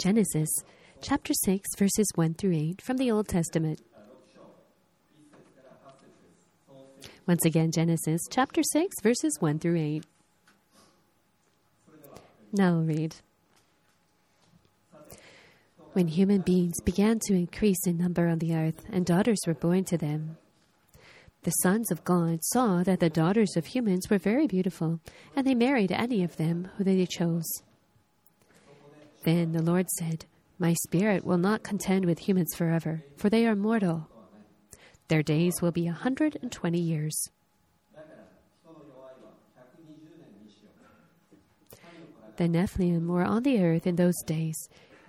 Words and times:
Genesis 0.00 0.48
chapter 1.02 1.34
6, 1.34 1.68
verses 1.76 2.10
1 2.14 2.32
through 2.32 2.54
8 2.54 2.80
from 2.80 2.96
the 2.96 3.10
Old 3.10 3.28
Testament. 3.28 3.82
Once 7.26 7.44
again, 7.44 7.70
Genesis 7.70 8.22
chapter 8.30 8.62
6, 8.62 8.96
verses 9.02 9.36
1 9.40 9.58
through 9.58 9.76
8. 9.76 10.04
Now 12.54 12.76
I'll 12.76 12.82
read. 12.82 13.16
When 15.92 16.08
human 16.08 16.40
beings 16.40 16.80
began 16.82 17.18
to 17.26 17.34
increase 17.34 17.86
in 17.86 17.98
number 17.98 18.26
on 18.26 18.38
the 18.38 18.54
earth, 18.54 18.82
and 18.90 19.04
daughters 19.04 19.40
were 19.46 19.52
born 19.52 19.84
to 19.84 19.98
them, 19.98 20.38
the 21.42 21.50
sons 21.50 21.90
of 21.90 22.04
God 22.04 22.42
saw 22.44 22.82
that 22.84 23.00
the 23.00 23.10
daughters 23.10 23.54
of 23.54 23.66
humans 23.66 24.08
were 24.08 24.18
very 24.18 24.46
beautiful, 24.46 25.00
and 25.36 25.46
they 25.46 25.54
married 25.54 25.92
any 25.92 26.24
of 26.24 26.38
them 26.38 26.70
who 26.78 26.84
they 26.84 27.04
chose. 27.04 27.44
Then 29.22 29.52
the 29.52 29.62
Lord 29.62 29.88
said, 29.90 30.24
My 30.58 30.74
spirit 30.74 31.24
will 31.24 31.38
not 31.38 31.62
contend 31.62 32.06
with 32.06 32.20
humans 32.20 32.54
forever, 32.54 33.04
for 33.16 33.28
they 33.28 33.46
are 33.46 33.56
mortal. 33.56 34.08
Their 35.08 35.22
days 35.22 35.60
will 35.60 35.72
be 35.72 35.86
a 35.86 35.92
hundred 35.92 36.38
and 36.40 36.50
twenty 36.50 36.80
years. 36.80 37.30
The 42.36 42.48
Nephilim 42.48 43.06
were 43.06 43.24
on 43.24 43.42
the 43.42 43.62
earth 43.62 43.86
in 43.86 43.96
those 43.96 44.22
days, 44.24 44.56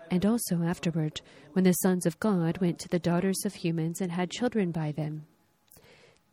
and 0.09 0.25
also 0.25 0.63
afterward, 0.63 1.21
when 1.53 1.63
the 1.63 1.71
sons 1.71 2.05
of 2.05 2.19
God 2.19 2.57
went 2.57 2.77
to 2.79 2.89
the 2.89 2.99
daughters 2.99 3.45
of 3.45 3.55
humans 3.55 4.01
and 4.01 4.11
had 4.11 4.29
children 4.29 4.71
by 4.71 4.91
them. 4.91 5.25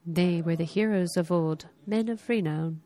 They 0.04 0.42
were 0.42 0.56
the 0.56 0.64
heroes 0.64 1.16
of 1.16 1.30
old, 1.30 1.66
men 1.86 2.08
of 2.08 2.28
renown. 2.28 2.80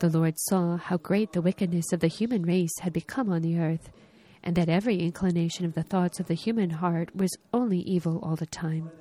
The 0.00 0.08
Lord 0.08 0.38
saw 0.38 0.76
how 0.76 0.96
great 0.96 1.32
the 1.32 1.42
wickedness 1.42 1.92
of 1.92 1.98
the 1.98 2.06
human 2.06 2.42
race 2.42 2.78
had 2.80 2.92
become 2.92 3.30
on 3.30 3.42
the 3.42 3.58
earth, 3.58 3.90
and 4.44 4.54
that 4.54 4.68
every 4.68 5.00
inclination 5.00 5.64
of 5.64 5.74
the 5.74 5.82
thoughts 5.82 6.20
of 6.20 6.26
the 6.26 6.34
human 6.34 6.70
heart 6.70 7.16
was 7.16 7.36
only 7.52 7.80
evil 7.80 8.20
all 8.22 8.36
the 8.36 8.46
time. 8.46 8.92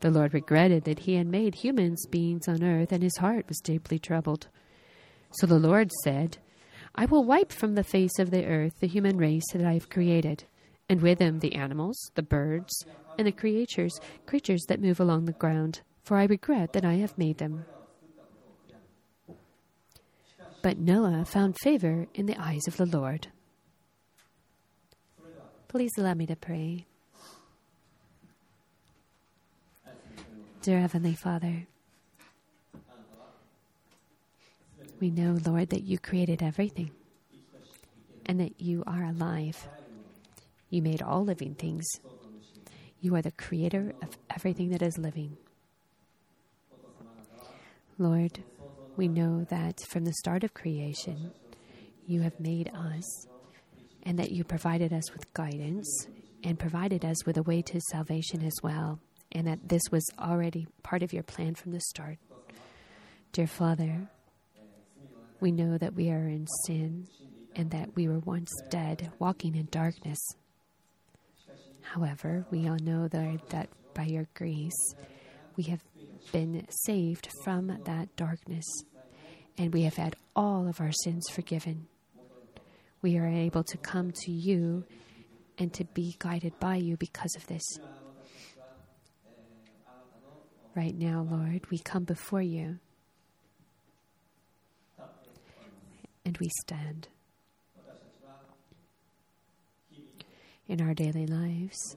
The 0.00 0.10
Lord 0.10 0.32
regretted 0.32 0.84
that 0.84 1.00
he 1.00 1.16
had 1.16 1.26
made 1.26 1.56
humans 1.56 2.06
beings 2.06 2.48
on 2.48 2.64
earth, 2.64 2.90
and 2.90 3.02
his 3.02 3.18
heart 3.18 3.44
was 3.48 3.60
deeply 3.60 3.98
troubled. 3.98 4.48
So 5.32 5.46
the 5.46 5.58
Lord 5.58 5.92
said, 6.02 6.38
I 6.94 7.04
will 7.04 7.24
wipe 7.24 7.52
from 7.52 7.74
the 7.74 7.84
face 7.84 8.18
of 8.18 8.30
the 8.30 8.46
earth 8.46 8.80
the 8.80 8.86
human 8.86 9.18
race 9.18 9.52
that 9.52 9.62
I 9.64 9.74
have 9.74 9.90
created, 9.90 10.44
and 10.88 11.02
with 11.02 11.18
them 11.18 11.40
the 11.40 11.54
animals, 11.54 11.98
the 12.14 12.22
birds, 12.22 12.72
and 13.18 13.26
the 13.26 13.32
creatures, 13.32 14.00
creatures 14.24 14.64
that 14.68 14.80
move 14.80 15.00
along 15.00 15.26
the 15.26 15.32
ground, 15.32 15.82
for 16.02 16.16
I 16.16 16.24
regret 16.24 16.72
that 16.72 16.84
I 16.84 16.94
have 16.94 17.18
made 17.18 17.36
them. 17.36 17.66
But 20.64 20.78
Noah 20.78 21.26
found 21.26 21.58
favor 21.58 22.06
in 22.14 22.24
the 22.24 22.40
eyes 22.40 22.66
of 22.66 22.78
the 22.78 22.86
Lord. 22.86 23.28
Please 25.68 25.90
allow 25.98 26.14
me 26.14 26.24
to 26.24 26.36
pray. 26.36 26.86
Dear 30.62 30.80
Heavenly 30.80 31.14
Father, 31.16 31.66
we 34.98 35.10
know, 35.10 35.36
Lord, 35.44 35.68
that 35.68 35.82
you 35.82 35.98
created 35.98 36.42
everything 36.42 36.92
and 38.24 38.40
that 38.40 38.58
you 38.58 38.82
are 38.86 39.04
alive. 39.04 39.68
You 40.70 40.80
made 40.80 41.02
all 41.02 41.26
living 41.26 41.56
things. 41.56 41.84
You 43.02 43.14
are 43.16 43.22
the 43.22 43.32
creator 43.32 43.92
of 44.00 44.16
everything 44.30 44.70
that 44.70 44.80
is 44.80 44.96
living. 44.96 45.36
Lord, 47.98 48.42
we 48.96 49.08
know 49.08 49.44
that 49.50 49.80
from 49.88 50.04
the 50.04 50.12
start 50.12 50.44
of 50.44 50.54
creation, 50.54 51.32
you 52.06 52.22
have 52.22 52.38
made 52.38 52.70
us 52.74 53.26
and 54.04 54.18
that 54.18 54.30
you 54.30 54.44
provided 54.44 54.92
us 54.92 55.12
with 55.12 55.32
guidance 55.34 56.06
and 56.42 56.58
provided 56.58 57.04
us 57.04 57.24
with 57.24 57.36
a 57.36 57.42
way 57.42 57.62
to 57.62 57.80
salvation 57.90 58.44
as 58.44 58.54
well, 58.62 59.00
and 59.32 59.46
that 59.46 59.68
this 59.68 59.82
was 59.90 60.04
already 60.18 60.66
part 60.82 61.02
of 61.02 61.12
your 61.12 61.22
plan 61.22 61.54
from 61.54 61.72
the 61.72 61.80
start. 61.80 62.18
Dear 63.32 63.46
Father, 63.46 64.08
we 65.40 65.50
know 65.50 65.78
that 65.78 65.94
we 65.94 66.10
are 66.10 66.28
in 66.28 66.46
sin 66.66 67.08
and 67.56 67.70
that 67.70 67.96
we 67.96 68.08
were 68.08 68.20
once 68.20 68.52
dead, 68.68 69.10
walking 69.18 69.56
in 69.56 69.68
darkness. 69.70 70.18
However, 71.80 72.46
we 72.50 72.68
all 72.68 72.78
know 72.82 73.08
that, 73.08 73.48
that 73.50 73.68
by 73.94 74.04
your 74.04 74.26
grace, 74.34 74.94
we 75.56 75.64
have 75.64 75.80
been 76.32 76.66
saved 76.86 77.28
from 77.44 77.78
that 77.84 78.14
darkness 78.16 78.64
and 79.56 79.72
we 79.72 79.82
have 79.82 79.96
had 79.96 80.16
all 80.34 80.68
of 80.68 80.80
our 80.80 80.92
sins 80.92 81.28
forgiven. 81.30 81.86
We 83.02 83.18
are 83.18 83.26
able 83.26 83.62
to 83.64 83.78
come 83.78 84.12
to 84.12 84.32
you 84.32 84.84
and 85.58 85.72
to 85.74 85.84
be 85.84 86.16
guided 86.18 86.58
by 86.58 86.76
you 86.76 86.96
because 86.96 87.34
of 87.36 87.46
this. 87.46 87.62
Right 90.74 90.94
now, 90.94 91.26
Lord, 91.30 91.70
we 91.70 91.78
come 91.78 92.04
before 92.04 92.42
you 92.42 92.78
and 96.24 96.36
we 96.38 96.48
stand. 96.60 97.08
In 100.66 100.80
our 100.80 100.94
daily 100.94 101.26
lives, 101.26 101.96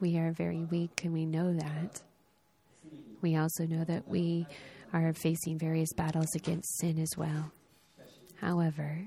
we 0.00 0.18
are 0.18 0.32
very 0.32 0.64
weak 0.64 1.02
and 1.04 1.12
we 1.12 1.26
know 1.26 1.52
that. 1.54 2.02
We 3.20 3.36
also 3.36 3.64
know 3.64 3.84
that 3.84 4.06
we 4.08 4.46
are 4.92 5.12
facing 5.12 5.58
various 5.58 5.92
battles 5.92 6.34
against 6.34 6.78
sin 6.78 6.98
as 6.98 7.16
well. 7.16 7.52
However, 8.40 8.98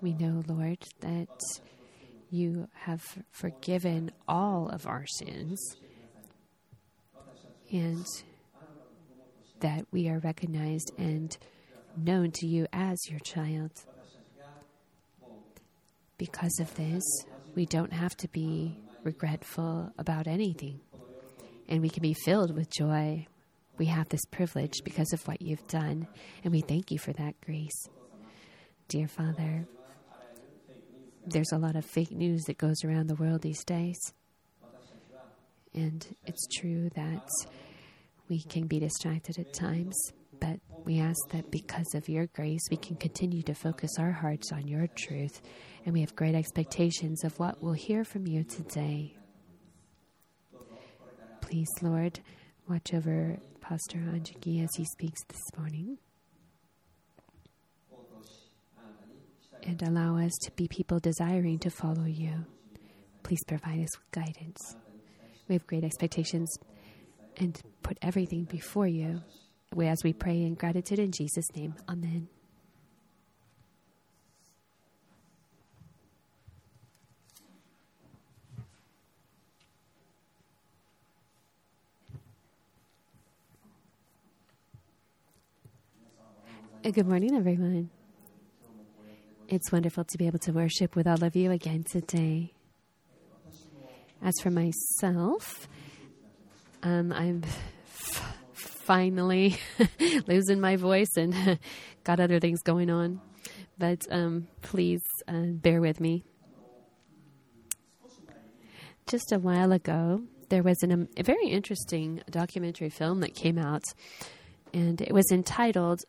we 0.00 0.12
know, 0.12 0.42
Lord, 0.46 0.78
that 1.00 1.40
you 2.30 2.68
have 2.74 3.02
forgiven 3.30 4.10
all 4.28 4.68
of 4.68 4.86
our 4.86 5.06
sins 5.06 5.76
and 7.72 8.04
that 9.60 9.86
we 9.90 10.08
are 10.08 10.18
recognized 10.18 10.92
and 10.98 11.36
known 11.96 12.30
to 12.32 12.46
you 12.46 12.66
as 12.72 12.98
your 13.08 13.20
child. 13.20 13.70
Because 16.18 16.58
of 16.60 16.74
this, 16.74 17.02
we 17.54 17.66
don't 17.66 17.92
have 17.92 18.16
to 18.18 18.28
be 18.28 18.83
regretful 19.04 19.92
about 19.98 20.26
anything, 20.26 20.80
and 21.68 21.80
we 21.82 21.90
can 21.90 22.02
be 22.02 22.14
filled 22.24 22.54
with 22.54 22.70
joy. 22.70 23.26
We 23.76 23.86
have 23.86 24.08
this 24.08 24.24
privilege 24.30 24.82
because 24.84 25.12
of 25.12 25.26
what 25.26 25.42
you've 25.42 25.66
done, 25.66 26.06
and 26.42 26.52
we 26.52 26.60
thank 26.60 26.90
you 26.90 26.98
for 26.98 27.12
that 27.14 27.40
grace. 27.40 27.88
Dear 28.88 29.08
Father, 29.08 29.66
there's 31.26 31.52
a 31.52 31.58
lot 31.58 31.76
of 31.76 31.84
fake 31.84 32.12
news 32.12 32.42
that 32.44 32.58
goes 32.58 32.84
around 32.84 33.08
the 33.08 33.14
world 33.14 33.42
these 33.42 33.64
days. 33.64 33.96
And 35.74 36.06
it's 36.26 36.46
true 36.58 36.88
that 36.94 37.28
we 38.28 38.42
can 38.42 38.66
be 38.66 38.78
distracted 38.78 39.38
at 39.38 39.52
times, 39.52 39.94
but 40.44 40.60
we 40.84 41.00
ask 41.00 41.18
that 41.30 41.50
because 41.50 41.94
of 41.94 42.08
your 42.08 42.26
grace, 42.26 42.60
we 42.70 42.76
can 42.76 42.96
continue 42.96 43.42
to 43.42 43.54
focus 43.54 43.92
our 43.98 44.12
hearts 44.12 44.52
on 44.52 44.68
your 44.68 44.86
truth, 44.88 45.40
and 45.84 45.94
we 45.94 46.00
have 46.00 46.14
great 46.14 46.34
expectations 46.34 47.24
of 47.24 47.38
what 47.38 47.62
we'll 47.62 47.72
hear 47.72 48.04
from 48.04 48.26
you 48.26 48.44
today. 48.44 49.16
Please, 51.40 51.68
Lord, 51.80 52.20
watch 52.68 52.92
over 52.92 53.38
Pastor 53.60 53.98
Anjiki 53.98 54.62
as 54.62 54.70
he 54.76 54.84
speaks 54.84 55.22
this 55.28 55.42
morning. 55.58 55.98
and 59.66 59.80
allow 59.80 60.18
us 60.18 60.32
to 60.42 60.50
be 60.56 60.68
people 60.68 60.98
desiring 60.98 61.58
to 61.58 61.70
follow 61.70 62.04
you. 62.04 62.44
Please 63.22 63.42
provide 63.48 63.80
us 63.80 63.96
with 63.96 64.10
guidance. 64.10 64.76
We 65.48 65.54
have 65.54 65.66
great 65.66 65.84
expectations 65.84 66.54
and 67.38 67.58
put 67.82 67.96
everything 68.02 68.44
before 68.44 68.86
you 68.86 69.22
as 69.82 70.04
we 70.04 70.12
pray 70.12 70.42
in 70.42 70.54
gratitude 70.54 70.98
in 70.98 71.10
Jesus' 71.10 71.54
name. 71.54 71.74
Amen. 71.88 72.28
Good 86.84 87.06
morning, 87.06 87.34
everyone. 87.34 87.90
It's 89.48 89.72
wonderful 89.72 90.04
to 90.04 90.18
be 90.18 90.26
able 90.26 90.38
to 90.40 90.52
worship 90.52 90.94
with 90.94 91.06
all 91.06 91.24
of 91.24 91.34
you 91.34 91.50
again 91.50 91.82
today. 91.82 92.52
As 94.22 94.34
for 94.42 94.50
myself, 94.50 95.66
um, 96.82 97.10
I'm 97.12 97.42
finally 98.84 99.56
losing 100.26 100.60
my 100.60 100.76
voice 100.76 101.16
and 101.16 101.58
got 102.04 102.20
other 102.20 102.38
things 102.38 102.62
going 102.62 102.90
on. 102.90 103.20
But 103.78 104.06
um, 104.10 104.46
please 104.62 105.02
uh, 105.26 105.46
bear 105.46 105.80
with 105.80 106.00
me. 106.00 106.24
Just 109.06 109.32
a 109.32 109.38
while 109.38 109.72
ago, 109.72 110.22
there 110.48 110.62
was 110.62 110.82
an, 110.82 110.92
um, 110.92 111.08
a 111.16 111.22
very 111.22 111.48
interesting 111.48 112.22
documentary 112.30 112.88
film 112.88 113.20
that 113.20 113.34
came 113.34 113.58
out, 113.58 113.82
and 114.72 115.00
it 115.00 115.12
was 115.12 115.30
entitled 115.30 116.00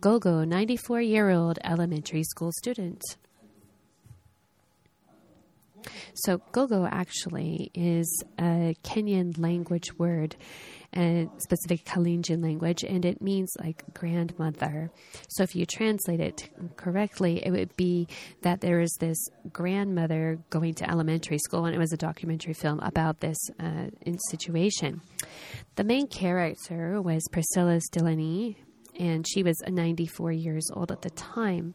Gogo, 0.00 0.44
94 0.44 1.02
year 1.02 1.30
old 1.30 1.58
elementary 1.64 2.22
school 2.22 2.52
student. 2.52 3.02
So, 6.14 6.40
gogo 6.52 6.86
actually 6.86 7.70
is 7.74 8.22
a 8.38 8.74
Kenyan 8.82 9.38
language 9.38 9.96
word, 9.98 10.36
a 10.96 11.28
specific 11.38 11.84
Kalenjin 11.84 12.42
language, 12.42 12.82
and 12.84 13.04
it 13.04 13.22
means 13.22 13.54
like 13.58 13.84
grandmother. 13.94 14.90
So, 15.28 15.42
if 15.42 15.54
you 15.54 15.66
translate 15.66 16.20
it 16.20 16.48
correctly, 16.76 17.44
it 17.44 17.50
would 17.50 17.76
be 17.76 18.08
that 18.42 18.60
there 18.60 18.80
is 18.80 18.94
this 19.00 19.18
grandmother 19.52 20.38
going 20.50 20.74
to 20.74 20.90
elementary 20.90 21.38
school, 21.38 21.66
and 21.66 21.74
it 21.74 21.78
was 21.78 21.92
a 21.92 21.96
documentary 21.96 22.54
film 22.54 22.80
about 22.80 23.20
this 23.20 23.38
uh, 23.60 23.86
situation. 24.30 25.00
The 25.76 25.84
main 25.84 26.06
character 26.08 27.00
was 27.00 27.26
Priscilla 27.30 27.78
Sitienei, 27.78 28.56
and 28.98 29.26
she 29.28 29.42
was 29.42 29.56
94 29.66 30.32
years 30.32 30.70
old 30.74 30.90
at 30.90 31.02
the 31.02 31.10
time. 31.10 31.74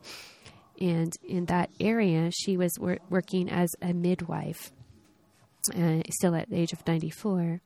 And 0.84 1.16
in 1.24 1.46
that 1.46 1.70
area, 1.80 2.30
she 2.32 2.58
was 2.58 2.78
wor- 2.78 3.00
working 3.10 3.50
as 3.50 3.70
a 3.82 3.94
midwife, 3.94 4.74
uh, 5.74 6.02
still 6.10 6.36
at 6.36 6.50
the 6.50 6.58
age 6.58 6.74
of 6.74 6.86
94. 6.86 7.62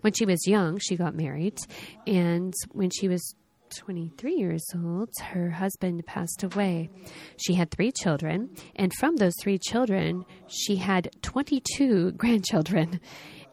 When 0.00 0.12
she 0.12 0.26
was 0.26 0.44
young, 0.48 0.80
she 0.80 0.96
got 0.96 1.14
married, 1.14 1.58
and 2.04 2.52
when 2.72 2.90
she 2.90 3.06
was 3.06 3.36
23 3.76 4.34
years 4.34 4.64
old, 4.74 5.08
her 5.22 5.50
husband 5.50 6.04
passed 6.04 6.42
away. 6.42 6.90
She 7.36 7.54
had 7.54 7.70
three 7.70 7.92
children, 7.92 8.50
and 8.74 8.92
from 8.98 9.16
those 9.16 9.34
three 9.40 9.58
children, 9.58 10.24
she 10.48 10.76
had 10.76 11.10
22 11.22 12.10
grandchildren 12.16 13.00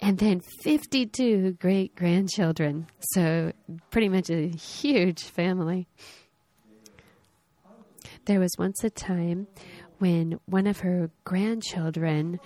and 0.01 0.17
then 0.17 0.39
52 0.63 1.57
great 1.59 1.95
grandchildren. 1.95 2.87
So, 3.11 3.51
pretty 3.91 4.09
much 4.09 4.31
a 4.31 4.47
huge 4.47 5.23
family. 5.23 5.87
There 8.29 8.39
was 8.39 8.53
once 8.59 8.83
a 8.83 8.91
time 8.91 9.47
when 9.97 10.39
one 10.45 10.67
of 10.67 10.81
her 10.81 11.09
grandchildren 11.23 12.39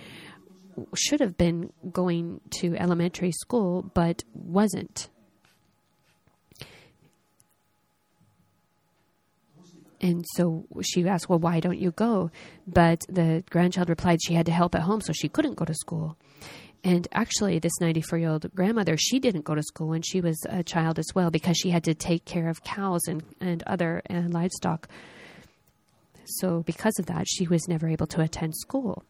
should 0.96 1.20
have 1.20 1.36
been 1.38 1.74
going 1.92 2.40
to 2.62 2.78
elementary 2.78 3.34
school 3.34 3.92
but 3.94 4.24
wasn't. 4.34 5.10
And 10.00 10.24
so 10.36 10.64
she 10.82 11.06
asked, 11.06 11.28
Well, 11.28 11.40
why 11.40 11.60
don't 11.60 11.80
you 11.80 11.92
go? 11.92 12.32
But 12.66 13.02
the 13.10 13.44
grandchild 13.50 13.90
replied 13.90 14.20
she 14.24 14.36
had 14.36 14.46
to 14.46 14.54
help 14.54 14.76
at 14.76 14.84
home, 14.84 15.02
so 15.02 15.12
she 15.12 15.28
couldn't 15.28 15.56
go 15.56 15.66
to 15.66 15.74
school. 15.74 16.16
And 16.86 17.10
actually, 17.12 17.60
this 17.60 17.74
94 17.82 18.20
year 18.20 18.30
old 18.30 18.56
grandmother, 18.56 18.96
she 18.96 19.20
didn't 19.20 19.44
go 19.44 19.54
to 19.54 19.64
school 19.64 19.90
when 19.90 20.02
she 20.02 20.22
was 20.22 20.42
a 20.48 20.64
child 20.64 20.98
as 20.98 21.10
well 21.14 21.30
because 21.30 21.58
she 21.58 21.72
had 21.72 21.84
to 21.84 21.94
take 21.94 22.24
care 22.24 22.48
of 22.48 22.64
cows 22.64 23.02
and, 23.10 23.22
and 23.42 23.64
other 23.64 24.02
uh, 24.10 24.22
livestock. 24.30 24.88
So, 26.26 26.64
because 26.64 26.98
of 27.00 27.06
that, 27.08 27.28
she 27.28 27.48
was 27.48 27.68
never 27.68 27.88
able 27.88 28.08
to 28.08 28.22
attend 28.22 28.56
school. 28.56 29.04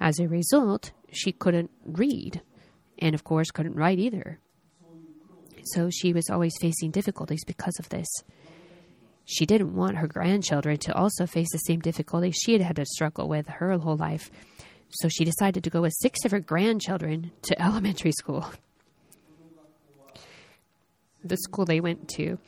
As 0.00 0.18
a 0.18 0.28
result, 0.28 0.92
she 1.10 1.32
couldn't 1.32 1.70
read 1.84 2.42
and, 2.98 3.14
of 3.14 3.24
course, 3.24 3.50
couldn't 3.50 3.76
write 3.76 3.98
either. 3.98 4.38
So, 5.64 5.90
she 5.90 6.12
was 6.12 6.28
always 6.30 6.56
facing 6.60 6.90
difficulties 6.90 7.44
because 7.44 7.78
of 7.78 7.88
this. 7.88 8.08
She 9.26 9.44
didn't 9.44 9.74
want 9.74 9.96
her 9.96 10.06
grandchildren 10.06 10.78
to 10.78 10.94
also 10.94 11.26
face 11.26 11.50
the 11.50 11.58
same 11.58 11.80
difficulties 11.80 12.36
she 12.36 12.52
had 12.52 12.62
had 12.62 12.76
to 12.76 12.86
struggle 12.86 13.28
with 13.28 13.48
her 13.48 13.76
whole 13.76 13.96
life. 13.96 14.30
So 14.88 15.08
she 15.08 15.24
decided 15.24 15.64
to 15.64 15.70
go 15.70 15.82
with 15.82 15.94
six 15.98 16.24
of 16.24 16.30
her 16.30 16.38
grandchildren 16.38 17.32
to 17.42 17.60
elementary 17.62 18.12
school. 18.12 18.46
The 21.24 21.36
school 21.38 21.64
they 21.64 21.80
went 21.80 22.08
to 22.10 22.38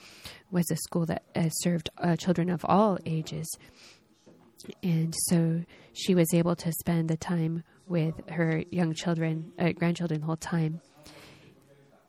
was 0.50 0.70
a 0.70 0.76
school 0.76 1.06
that 1.06 1.22
uh, 1.34 1.48
served 1.50 1.90
uh, 1.98 2.16
children 2.16 2.50
of 2.50 2.64
all 2.64 2.98
ages. 3.06 3.46
And 4.82 5.14
so 5.26 5.62
she 5.92 6.14
was 6.14 6.32
able 6.34 6.56
to 6.56 6.72
spend 6.72 7.08
the 7.08 7.16
time 7.16 7.64
with 7.86 8.14
her 8.30 8.64
young 8.70 8.94
children, 8.94 9.52
uh, 9.58 9.72
grandchildren, 9.72 10.20
the 10.20 10.26
whole 10.26 10.36
time. 10.36 10.80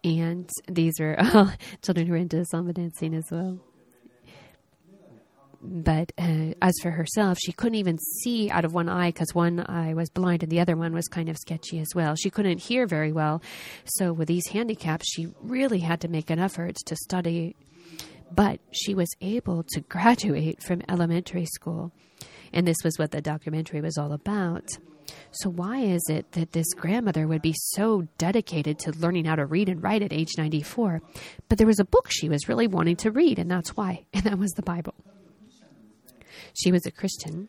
And 0.03 0.50
these 0.68 0.94
were 1.00 1.19
all 1.33 1.51
children 1.83 2.07
who 2.07 2.13
were 2.13 2.19
into 2.19 2.44
samba 2.45 2.74
dancing 2.74 3.13
as 3.13 3.25
well 3.31 3.59
but 5.62 6.12
uh, 6.18 6.53
as 6.62 6.74
for 6.81 6.91
herself, 6.91 7.38
she 7.38 7.51
couldn't 7.51 7.75
even 7.75 7.97
see 8.21 8.50
out 8.50 8.65
of 8.65 8.74
one 8.74 8.89
eye 8.89 9.09
because 9.09 9.33
one 9.33 9.65
eye 9.68 9.94
was 9.94 10.09
blind 10.09 10.44
and 10.44 10.51
the 10.51 10.59
other 10.59 10.75
one 10.75 10.94
was 10.94 11.07
kind 11.07 11.30
of 11.30 11.38
sketchy 11.38 11.80
as 11.80 11.89
well. 11.94 12.15
She 12.15 12.30
couldn't 12.30 12.59
hear 12.59 12.88
very 12.88 13.12
well. 13.12 13.41
So, 13.86 14.13
with 14.13 14.27
these 14.27 14.47
handicaps, 14.47 15.06
she 15.12 15.27
really 15.41 15.80
had 15.80 16.01
to 16.01 16.07
make 16.07 16.30
an 16.30 16.39
effort 16.39 16.75
to 16.86 16.95
study. 16.95 17.56
But 18.31 18.60
she 18.72 18.94
was 18.94 19.10
able 19.22 19.64
to 19.70 19.81
graduate 19.81 20.62
from 20.64 20.81
elementary 20.88 21.46
school. 21.46 21.92
And 22.54 22.68
this 22.68 22.78
was 22.84 22.98
what 22.98 23.12
the 23.12 23.22
documentary 23.22 23.81
was 23.81 23.98
all 23.98 24.14
about. 24.14 24.70
So, 25.31 25.50
why 25.50 25.80
is 25.80 26.02
it 26.10 26.31
that 26.34 26.52
this 26.52 26.74
grandmother 26.74 27.28
would 27.28 27.42
be 27.42 27.56
so 27.56 28.08
dedicated 28.18 28.80
to 28.80 28.92
learning 28.92 29.26
how 29.26 29.36
to 29.36 29.46
read 29.46 29.70
and 29.70 29.81
write 29.81 30.02
at 30.02 30.14
age 30.14 30.30
94? 30.38 31.02
But 31.48 31.58
there 31.58 31.68
was 31.68 31.80
a 31.80 31.86
book 31.86 32.08
she 32.10 32.30
was 32.30 32.48
really 32.48 32.68
wanting 32.68 32.96
to 32.98 33.12
read, 33.12 33.40
and 33.40 33.50
that's 33.50 33.76
why, 33.76 34.06
and 34.14 34.24
that 34.24 34.38
was 34.38 34.52
the 34.52 34.62
Bible. 34.62 34.96
She 36.54 36.72
was 36.72 36.86
a 36.86 36.92
Christian 36.92 37.48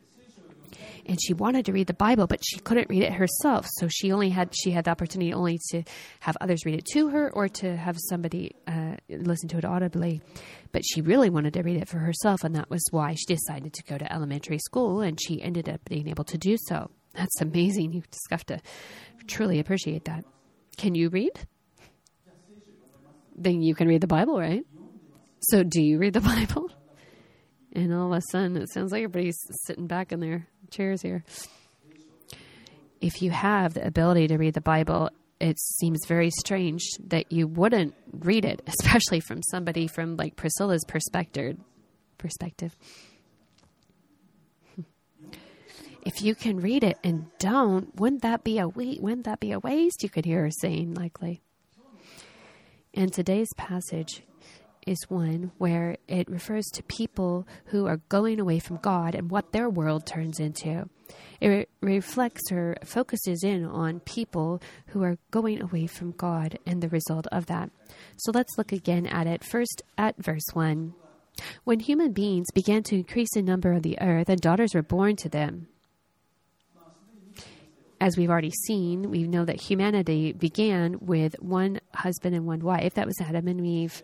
and 1.11 1.21
she 1.21 1.35
wanted 1.35 1.67
to 1.67 1.73
read 1.73 1.89
the 1.89 1.93
Bible, 1.93 2.29
but 2.29 2.39
she 2.41 2.61
couldn't 2.61 2.89
read 2.89 3.03
it 3.03 3.13
herself. 3.13 3.67
So 3.79 3.89
she 3.89 4.13
only 4.13 4.31
had 4.31 4.55
she 4.55 4.71
had 4.71 4.85
the 4.85 4.93
opportunity 4.93 5.33
only 5.33 5.59
to 5.71 5.83
have 6.21 6.37
others 6.41 6.65
read 6.65 6.77
it 6.77 6.85
to 6.93 7.09
her 7.09 7.33
or 7.35 7.49
to 7.49 7.77
have 7.77 7.97
somebody 7.99 8.55
uh, 8.69 8.95
listen 9.09 9.49
to 9.49 9.59
it 9.59 9.65
audibly. 9.65 10.23
But 10.71 10.83
she 10.85 11.01
really 11.01 11.29
wanted 11.29 11.55
to 11.55 11.63
read 11.63 11.79
it 11.79 11.89
for 11.89 11.99
herself, 11.99 12.45
and 12.45 12.55
that 12.55 12.71
was 12.71 12.81
why 12.93 13.15
she 13.15 13.25
decided 13.27 13.73
to 13.73 13.83
go 13.83 13.99
to 13.99 14.13
elementary 14.13 14.61
school, 14.61 15.01
and 15.01 15.19
she 15.21 15.43
ended 15.43 15.69
up 15.69 15.81
being 15.85 16.07
able 16.07 16.23
to 16.23 16.39
do 16.39 16.57
so. 16.69 16.93
That's 17.15 17.41
amazing. 17.41 17.93
You 17.93 18.03
just 18.13 18.31
have 18.31 18.47
to 18.47 18.61
truly 19.27 19.59
appreciate 19.59 20.05
that. 20.05 20.25
Can 20.77 20.95
you 20.95 21.09
read? 21.09 21.33
Then 23.35 23.63
you 23.63 23.75
can 23.75 23.89
read 23.89 24.01
the 24.01 24.07
Bible, 24.07 24.39
right? 24.39 24.65
So, 25.41 25.65
do 25.65 25.83
you 25.83 25.99
read 25.99 26.13
the 26.13 26.21
Bible? 26.21 26.71
And 27.73 27.93
all 27.93 28.13
of 28.13 28.19
a 28.19 28.23
sudden, 28.31 28.57
it 28.57 28.73
sounds 28.73 28.93
like 28.93 29.03
everybody's 29.03 29.39
sitting 29.65 29.89
back 29.89 30.13
in 30.13 30.21
their 30.21 30.47
chairs 30.71 31.03
here. 31.03 31.25
If 33.01 33.23
you 33.23 33.31
have 33.31 33.75
the 33.75 33.87
ability 33.87 34.29
to 34.29 34.37
read 34.37 34.55
the 34.55 34.61
Bible, 34.61 35.11
it 35.41 35.59
seems 35.59 36.01
very 36.07 36.31
strange 36.31 36.83
that 37.09 37.33
you 37.33 37.47
wouldn't 37.47 37.95
read 38.13 38.45
it, 38.45 38.63
especially 38.67 39.21
from 39.21 39.43
somebody 39.43 39.87
from 39.87 40.17
like 40.17 40.37
Priscilla's 40.37 40.85
perspective. 40.87 41.57
Perspective. 42.19 42.77
If 46.03 46.23
you 46.23 46.35
can 46.35 46.61
read 46.61 46.83
it 46.83 46.99
and 47.05 47.27
don't, 47.39 47.95
wouldn't 47.97 48.23
that 48.23 48.43
be 48.43 48.59
a 48.59 48.67
we- 48.69 48.99
wouldn't 49.01 49.25
that 49.25 49.41
be 49.41 49.53
a 49.53 49.59
waste? 49.59 50.03
You 50.03 50.09
could 50.09 50.25
hear 50.25 50.43
her 50.43 50.51
saying 50.51 50.95
likely. 50.95 51.43
And 52.95 53.13
today's 53.13 53.49
passage 53.57 54.23
is 54.91 55.09
one 55.09 55.53
where 55.57 55.97
it 56.09 56.29
refers 56.29 56.67
to 56.67 56.83
people 56.83 57.47
who 57.67 57.87
are 57.87 57.99
going 58.09 58.41
away 58.41 58.59
from 58.59 58.77
God 58.79 59.15
and 59.15 59.31
what 59.31 59.53
their 59.53 59.71
world 59.71 60.05
turns 60.05 60.41
into. 60.41 60.89
It 61.41 61.49
re- 61.49 61.67
reflects 61.81 62.51
or 62.51 62.77
focuses 62.85 63.45
in 63.45 63.65
on 63.65 64.01
people 64.01 64.61
who 64.89 65.05
are 65.05 65.17
going 65.31 65.63
away 65.63 65.87
from 65.87 66.11
God 66.11 66.59
and 66.67 66.83
the 66.83 66.89
result 66.89 67.29
of 67.31 67.47
that. 67.47 67.71
So 68.17 68.33
let's 68.35 68.59
look 68.59 68.73
again 68.73 69.07
at 69.07 69.29
it. 69.29 69.45
First, 69.45 69.83
at 69.97 70.17
verse 70.19 70.47
1. 70.55 70.93
When 71.63 71.79
human 71.79 72.13
beings 72.13 72.49
began 72.53 72.83
to 72.85 72.97
increase 72.97 73.37
in 73.37 73.45
number 73.45 73.73
on 73.73 73.83
the 73.83 74.01
earth 74.01 74.29
and 74.29 74.41
daughters 74.41 74.75
were 74.75 74.83
born 74.83 75.15
to 75.17 75.29
them, 75.29 75.69
as 78.01 78.17
we've 78.17 78.31
already 78.31 78.53
seen, 78.67 79.11
we 79.11 79.23
know 79.23 79.45
that 79.45 79.61
humanity 79.61 80.33
began 80.33 80.97
with 81.01 81.37
one 81.41 81.81
husband 81.95 82.35
and 82.35 82.45
one 82.45 82.61
wife. 82.61 82.95
That 82.95 83.07
was 83.07 83.21
Adam 83.21 83.47
and 83.47 83.65
Eve 83.65 84.03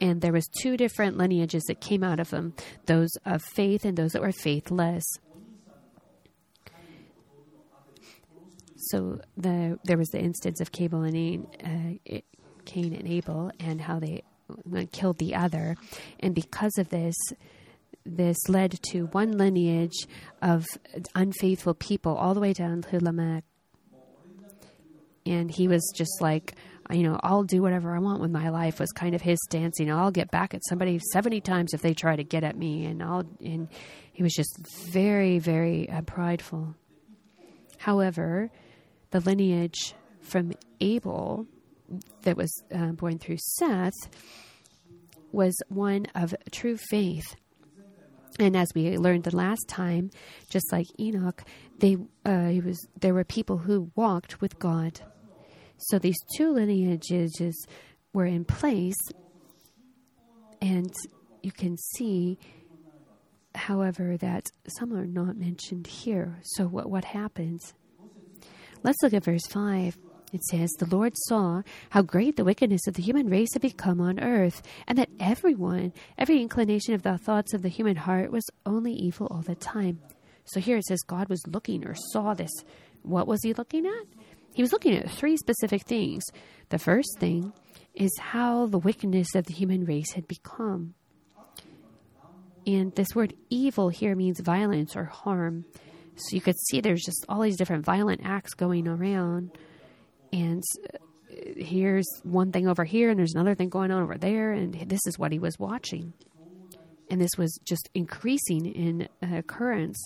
and 0.00 0.20
there 0.20 0.32
was 0.32 0.46
two 0.60 0.76
different 0.76 1.16
lineages 1.16 1.64
that 1.64 1.80
came 1.80 2.02
out 2.02 2.20
of 2.20 2.30
them 2.30 2.54
those 2.86 3.10
of 3.24 3.42
faith 3.42 3.84
and 3.84 3.96
those 3.96 4.12
that 4.12 4.22
were 4.22 4.32
faithless. 4.32 5.04
So 8.76 9.20
the 9.36 9.78
there 9.84 9.96
was 9.96 10.08
the 10.08 10.20
instance 10.20 10.60
of 10.60 10.72
Cable 10.72 11.02
and 11.02 11.46
uh, 11.64 12.18
Cain 12.64 12.92
and 12.94 13.08
Abel 13.08 13.50
and 13.58 13.80
how 13.80 13.98
they 13.98 14.22
killed 14.92 15.18
the 15.18 15.34
other. 15.34 15.76
And 16.20 16.34
because 16.34 16.76
of 16.78 16.90
this 16.90 17.16
this 18.06 18.36
led 18.48 18.78
to 18.90 19.06
one 19.06 19.32
lineage 19.32 20.06
of 20.42 20.66
unfaithful 21.14 21.74
people 21.74 22.14
all 22.14 22.34
the 22.34 22.40
way 22.40 22.52
down 22.52 22.82
to 22.82 23.02
Lamech. 23.02 23.44
And 25.24 25.50
he 25.50 25.68
was 25.68 25.90
just 25.96 26.20
like 26.20 26.54
you 26.90 27.02
know, 27.02 27.18
I'll 27.22 27.44
do 27.44 27.62
whatever 27.62 27.94
I 27.94 27.98
want 27.98 28.20
with 28.20 28.30
my 28.30 28.50
life 28.50 28.78
was 28.78 28.92
kind 28.92 29.14
of 29.14 29.22
his 29.22 29.38
stance. 29.44 29.78
You 29.78 29.86
know, 29.86 29.98
I'll 29.98 30.10
get 30.10 30.30
back 30.30 30.54
at 30.54 30.64
somebody 30.68 31.00
70 31.12 31.40
times 31.40 31.72
if 31.72 31.82
they 31.82 31.94
try 31.94 32.16
to 32.16 32.24
get 32.24 32.44
at 32.44 32.56
me. 32.56 32.84
And 32.84 33.02
I'll, 33.02 33.24
and 33.40 33.68
he 34.12 34.22
was 34.22 34.34
just 34.34 34.58
very, 34.92 35.38
very 35.38 35.88
uh, 35.88 36.02
prideful. 36.02 36.74
However, 37.78 38.50
the 39.10 39.20
lineage 39.20 39.94
from 40.20 40.52
Abel 40.80 41.46
that 42.22 42.36
was 42.36 42.62
uh, 42.74 42.92
born 42.92 43.18
through 43.18 43.38
Seth 43.38 44.08
was 45.32 45.54
one 45.68 46.06
of 46.14 46.34
true 46.50 46.76
faith. 46.76 47.36
And 48.38 48.56
as 48.56 48.68
we 48.74 48.96
learned 48.98 49.24
the 49.24 49.36
last 49.36 49.68
time, 49.68 50.10
just 50.50 50.72
like 50.72 50.86
Enoch, 50.98 51.44
they 51.78 51.96
uh, 52.26 52.50
it 52.52 52.64
was 52.64 52.88
there 53.00 53.14
were 53.14 53.24
people 53.24 53.58
who 53.58 53.92
walked 53.94 54.40
with 54.40 54.58
God. 54.58 55.00
So 55.78 55.98
these 55.98 56.16
two 56.36 56.52
lineages 56.52 57.66
were 58.12 58.26
in 58.26 58.44
place, 58.44 59.00
and 60.62 60.92
you 61.42 61.52
can 61.52 61.76
see, 61.76 62.38
however, 63.54 64.16
that 64.18 64.46
some 64.78 64.94
are 64.94 65.06
not 65.06 65.36
mentioned 65.36 65.86
here. 65.86 66.38
So 66.42 66.64
what 66.66 66.88
what 66.90 67.04
happens? 67.04 67.74
Let's 68.82 69.02
look 69.02 69.14
at 69.14 69.24
verse 69.24 69.46
five. 69.46 69.96
It 70.32 70.42
says, 70.44 70.70
The 70.72 70.86
Lord 70.86 71.12
saw 71.28 71.62
how 71.90 72.02
great 72.02 72.36
the 72.36 72.42
wickedness 72.44 72.88
of 72.88 72.94
the 72.94 73.02
human 73.02 73.28
race 73.28 73.52
had 73.52 73.62
become 73.62 74.00
on 74.00 74.18
earth, 74.18 74.62
and 74.88 74.98
that 74.98 75.08
everyone, 75.20 75.92
every 76.18 76.42
inclination 76.42 76.92
of 76.92 77.02
the 77.02 77.18
thoughts 77.18 77.54
of 77.54 77.62
the 77.62 77.68
human 77.68 77.94
heart 77.94 78.32
was 78.32 78.44
only 78.66 78.92
evil 78.92 79.28
all 79.30 79.42
the 79.42 79.54
time. 79.54 80.00
So 80.44 80.58
here 80.58 80.76
it 80.78 80.86
says 80.86 81.00
God 81.06 81.28
was 81.28 81.46
looking 81.46 81.86
or 81.86 81.94
saw 81.94 82.34
this. 82.34 82.50
What 83.02 83.28
was 83.28 83.42
he 83.44 83.52
looking 83.54 83.86
at? 83.86 84.06
He 84.54 84.62
was 84.62 84.72
looking 84.72 84.96
at 84.96 85.10
three 85.10 85.36
specific 85.36 85.82
things. 85.82 86.22
The 86.68 86.78
first 86.78 87.18
thing 87.18 87.52
is 87.94 88.10
how 88.18 88.66
the 88.66 88.78
wickedness 88.78 89.34
of 89.34 89.46
the 89.46 89.52
human 89.52 89.84
race 89.84 90.12
had 90.12 90.26
become. 90.26 90.94
And 92.66 92.94
this 92.94 93.14
word 93.14 93.34
evil 93.50 93.88
here 93.90 94.14
means 94.14 94.40
violence 94.40 94.96
or 94.96 95.04
harm. 95.04 95.64
So 96.16 96.34
you 96.34 96.40
could 96.40 96.58
see 96.68 96.80
there's 96.80 97.02
just 97.02 97.24
all 97.28 97.40
these 97.40 97.56
different 97.56 97.84
violent 97.84 98.22
acts 98.24 98.54
going 98.54 98.88
around 98.88 99.50
and 100.32 100.62
uh, 100.92 100.98
here's 101.56 102.06
one 102.22 102.52
thing 102.52 102.66
over 102.68 102.84
here 102.84 103.10
and 103.10 103.18
there's 103.18 103.34
another 103.34 103.54
thing 103.54 103.68
going 103.68 103.90
on 103.90 104.02
over 104.02 104.16
there 104.16 104.52
and 104.52 104.74
this 104.74 105.00
is 105.06 105.18
what 105.18 105.32
he 105.32 105.38
was 105.38 105.58
watching 105.58 106.12
and 107.10 107.20
this 107.20 107.36
was 107.36 107.58
just 107.64 107.88
increasing 107.94 108.66
in 108.66 109.08
uh, 109.22 109.36
occurrence 109.36 109.98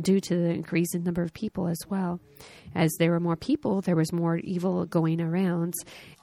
due 0.00 0.20
to 0.20 0.34
the 0.36 0.50
increase 0.50 0.94
in 0.94 1.02
number 1.04 1.22
of 1.22 1.32
people 1.32 1.66
as 1.66 1.80
well 1.88 2.20
as 2.74 2.92
there 2.98 3.10
were 3.10 3.20
more 3.20 3.36
people 3.36 3.80
there 3.80 3.96
was 3.96 4.12
more 4.12 4.38
evil 4.38 4.86
going 4.86 5.20
around 5.20 5.74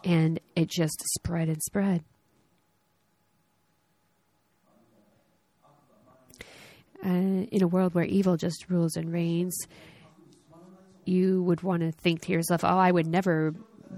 and 0.03 0.39
it 0.55 0.69
just 0.69 1.01
spread 1.15 1.47
and 1.47 1.61
spread 1.61 2.03
uh, 7.03 7.07
in 7.07 7.61
a 7.61 7.67
world 7.67 7.93
where 7.93 8.05
evil 8.05 8.37
just 8.37 8.65
rules 8.69 8.95
and 8.95 9.11
reigns 9.11 9.55
you 11.05 11.43
would 11.43 11.61
want 11.61 11.81
to 11.81 11.91
think 11.91 12.21
to 12.21 12.31
yourself, 12.31 12.63
"Oh, 12.63 12.77
I 12.77 12.91
would 12.91 13.07
never 13.07 13.53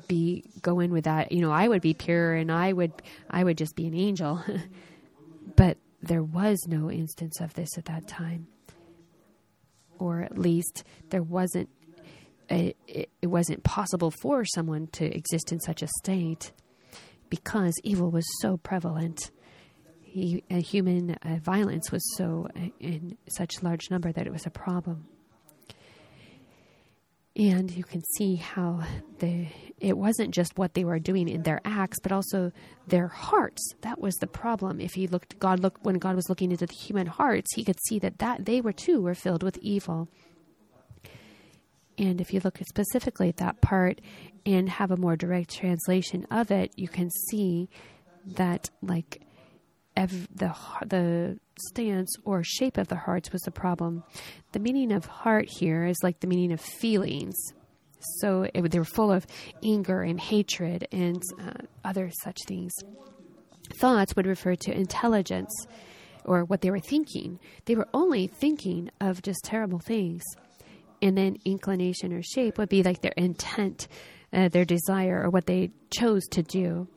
be 0.08 0.44
going 0.62 0.92
with 0.92 1.06
that. 1.06 1.32
You 1.32 1.42
know, 1.42 1.52
I 1.52 1.68
would 1.68 1.82
be 1.82 1.94
pure, 1.94 2.34
and 2.34 2.52
I 2.52 2.74
would, 2.74 2.94
I 3.30 3.44
would 3.44 3.58
just 3.58 3.76
be 3.76 3.88
an 3.88 3.94
angel." 3.94 4.44
but 5.56 5.78
there 6.04 6.24
was 6.24 6.60
no 6.68 6.92
instance 6.92 7.40
of 7.40 7.54
this 7.54 7.78
at 7.78 7.86
that 7.86 8.08
time, 8.08 8.48
or 9.98 10.22
at 10.22 10.38
least 10.38 10.84
there 11.10 11.24
wasn't. 11.24 11.70
It, 12.50 12.78
it 13.22 13.28
wasn't 13.28 13.64
possible 13.64 14.12
for 14.22 14.44
someone 14.44 14.88
to 14.88 15.06
exist 15.06 15.52
in 15.52 15.60
such 15.62 15.82
a 15.82 15.88
state 15.88 16.52
because 17.30 17.74
evil 17.84 18.12
was 18.12 18.26
so 18.42 18.58
prevalent. 18.58 19.32
He, 20.02 20.44
human 20.50 21.16
uh, 21.24 21.38
violence 21.42 21.90
was 21.92 22.04
so 22.16 22.48
uh, 22.56 22.68
in 22.80 23.18
such 23.28 23.64
large 23.64 23.90
number 23.90 24.12
that 24.12 24.28
it 24.28 24.32
was 24.32 24.46
a 24.46 24.52
problem. 24.52 25.08
And 27.36 27.72
you 27.72 27.84
can 27.84 28.04
see 28.18 28.36
how 28.36 28.84
the 29.20 29.48
it 29.80 29.98
wasn't 29.98 30.34
just 30.34 30.58
what 30.58 30.76
they 30.76 30.86
were 30.86 31.00
doing 31.00 31.28
in 31.28 31.42
their 31.44 31.60
acts, 31.66 32.00
but 32.00 32.12
also 32.12 32.52
their 32.88 33.08
hearts. 33.08 33.74
That 33.82 34.00
was 34.00 34.16
the 34.16 34.28
problem. 34.28 34.80
If 34.80 34.94
he 34.94 35.08
looked, 35.08 35.40
God 35.40 35.60
looked 35.60 35.84
when 35.84 35.98
God 35.98 36.16
was 36.16 36.30
looking 36.30 36.52
into 36.52 36.68
the 36.68 36.74
human 36.74 37.08
hearts, 37.08 37.54
he 37.56 37.64
could 37.64 37.80
see 37.88 37.98
that 38.00 38.20
that 38.20 38.46
they 38.46 38.62
were 38.62 38.72
too 38.72 39.02
were 39.02 39.16
filled 39.16 39.42
with 39.42 39.58
evil. 39.58 40.08
And 41.98 42.22
if 42.22 42.34
you 42.34 42.42
look 42.44 42.60
specifically 42.68 43.30
at 43.30 43.38
that 43.38 43.62
part 43.62 44.00
and 44.46 44.70
have 44.70 44.92
a 44.92 44.98
more 44.98 45.16
direct 45.16 45.56
translation 45.56 46.26
of 46.32 46.52
it, 46.52 46.72
you 46.76 46.88
can 46.88 47.10
see 47.30 47.70
that 48.26 48.70
like 48.82 49.22
ev- 49.96 50.28
the 50.34 50.56
the 50.86 51.40
stance 51.60 52.16
or 52.26 52.44
shape 52.44 52.78
of 52.78 52.88
the 52.88 52.96
hearts 52.96 53.32
was 53.32 53.42
the 53.42 53.52
problem. 53.52 54.04
The 54.52 54.60
meaning 54.60 54.92
of 54.92 55.06
heart 55.06 55.48
here 55.50 55.86
is 55.86 55.98
like 56.04 56.20
the 56.20 56.28
meaning 56.28 56.52
of 56.52 56.62
feelings. 56.62 57.36
So 58.20 58.48
it, 58.54 58.70
they 58.72 58.80
were 58.80 58.86
full 58.86 59.12
of 59.12 59.26
anger 59.64 60.02
and 60.02 60.20
hatred 60.20 60.88
and 60.92 61.22
uh, 61.42 61.54
other 61.86 62.12
such 62.24 62.38
things. 62.48 62.74
Thoughts 63.76 64.16
would 64.16 64.28
refer 64.28 64.56
to 64.56 64.76
intelligence 64.76 65.68
or 66.26 66.44
what 66.44 66.62
they 66.62 66.72
were 66.72 66.80
thinking. 66.80 67.40
They 67.66 67.76
were 67.76 67.88
only 67.94 68.28
thinking 68.28 68.90
of 69.00 69.22
just 69.22 69.44
terrible 69.44 69.80
things. 69.80 70.24
And 71.02 71.18
then 71.18 71.38
inclination 71.46 72.14
or 72.14 72.22
shape 72.22 72.58
would 72.58 72.70
be 72.70 72.84
like 72.84 73.02
their 73.02 73.14
intent, 73.18 73.88
uh, 74.32 74.48
their 74.48 74.64
desire, 74.64 75.22
or 75.24 75.30
what 75.30 75.46
they 75.46 75.72
chose 75.90 76.24
to 76.32 76.42
do. 76.44 76.88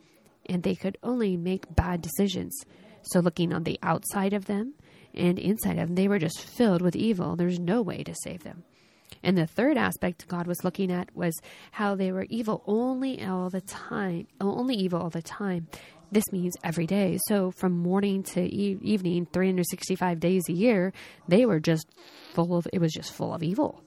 And 0.49 0.63
they 0.63 0.77
could 0.77 0.97
only 1.03 1.37
make 1.37 1.75
bad 1.75 2.03
decisions. 2.03 2.57
So, 3.07 3.21
looking 3.21 3.53
on 3.53 3.65
the 3.65 3.79
outside 3.83 4.33
of 4.33 4.47
them 4.47 4.75
and 5.15 5.39
inside 5.39 5.79
of 5.79 5.89
them, 5.89 5.95
they 5.95 6.09
were 6.09 6.19
just 6.19 6.41
filled 6.41 6.83
with 6.83 6.97
evil. 6.97 7.37
There's 7.37 7.59
no 7.59 7.83
way 7.83 8.03
to 8.03 8.15
save 8.23 8.43
them. 8.43 8.65
And 9.23 9.37
the 9.37 9.47
third 9.47 9.77
aspect 9.77 10.29
God 10.29 10.47
was 10.47 10.65
looking 10.65 10.93
at 10.93 11.15
was 11.15 11.35
how 11.73 11.95
they 11.95 12.13
were 12.13 12.27
evil 12.29 12.63
only 12.67 13.25
all 13.25 13.51
the 13.51 13.61
time, 13.61 14.27
only 14.41 14.75
evil 14.75 15.01
all 15.01 15.11
the 15.11 15.23
time. 15.23 15.69
This 16.13 16.25
means 16.33 16.55
every 16.63 16.87
day. 16.87 17.19
So 17.27 17.51
from 17.51 17.73
morning 17.73 18.23
to 18.25 18.41
e- 18.41 18.79
evening, 18.83 19.27
365 19.33 20.21
days 20.21 20.45
a 20.49 20.53
year, 20.53 20.93
they 21.27 21.47
were 21.47 21.61
just 21.61 21.89
full 22.35 22.57
of, 22.57 22.67
it 22.73 22.81
was 22.81 22.93
just 22.93 23.13
full 23.13 23.35
of 23.35 23.43
evil. 23.43 23.83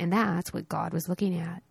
And 0.00 0.12
that's 0.12 0.52
what 0.52 0.68
God 0.68 0.92
was 0.92 1.08
looking 1.08 1.38
at. 1.38 1.62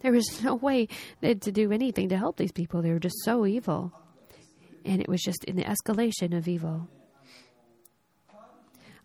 There 0.00 0.12
was 0.12 0.42
no 0.42 0.54
way 0.54 0.88
to 1.22 1.34
do 1.34 1.72
anything 1.72 2.10
to 2.10 2.16
help 2.16 2.36
these 2.36 2.52
people. 2.52 2.82
They 2.82 2.92
were 2.92 2.98
just 2.98 3.24
so 3.24 3.46
evil 3.46 3.92
and 4.84 5.00
it 5.00 5.08
was 5.08 5.22
just 5.22 5.44
in 5.44 5.56
the 5.56 5.64
escalation 5.64 6.36
of 6.36 6.48
evil. 6.48 6.88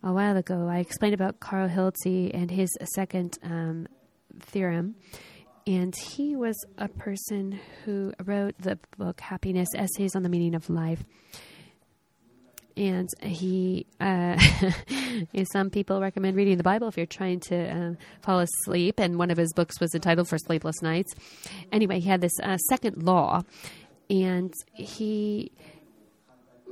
A 0.05 0.11
while 0.11 0.35
ago, 0.35 0.67
I 0.67 0.79
explained 0.79 1.13
about 1.13 1.39
Carl 1.39 1.69
Hilty 1.69 2.29
and 2.33 2.51
his 2.51 2.69
second 2.93 3.37
um, 3.41 3.87
theorem, 4.41 4.95
and 5.65 5.95
he 5.95 6.35
was 6.35 6.57
a 6.77 6.89
person 6.89 7.59
who 7.85 8.13
wrote 8.25 8.55
the 8.59 8.77
book 8.97 9.21
Happiness 9.21 9.69
Essays 9.75 10.15
on 10.15 10.23
the 10.23 10.29
Meaning 10.29 10.55
of 10.55 10.69
Life. 10.69 11.05
And 12.75 13.07
he, 13.21 13.85
uh, 13.99 14.37
some 15.53 15.69
people 15.69 16.01
recommend 16.01 16.35
reading 16.35 16.57
the 16.57 16.63
Bible 16.63 16.87
if 16.87 16.97
you're 16.97 17.05
trying 17.05 17.39
to 17.41 17.55
uh, 17.55 17.93
fall 18.21 18.39
asleep. 18.39 18.99
And 18.99 19.17
one 19.17 19.29
of 19.29 19.37
his 19.37 19.53
books 19.53 19.79
was 19.79 19.93
entitled 19.93 20.27
For 20.27 20.37
Sleepless 20.37 20.81
Nights. 20.81 21.13
Anyway, 21.71 21.99
he 21.99 22.09
had 22.09 22.21
this 22.21 22.33
uh, 22.41 22.57
second 22.57 23.03
law, 23.03 23.43
and 24.13 24.53
he 24.73 25.51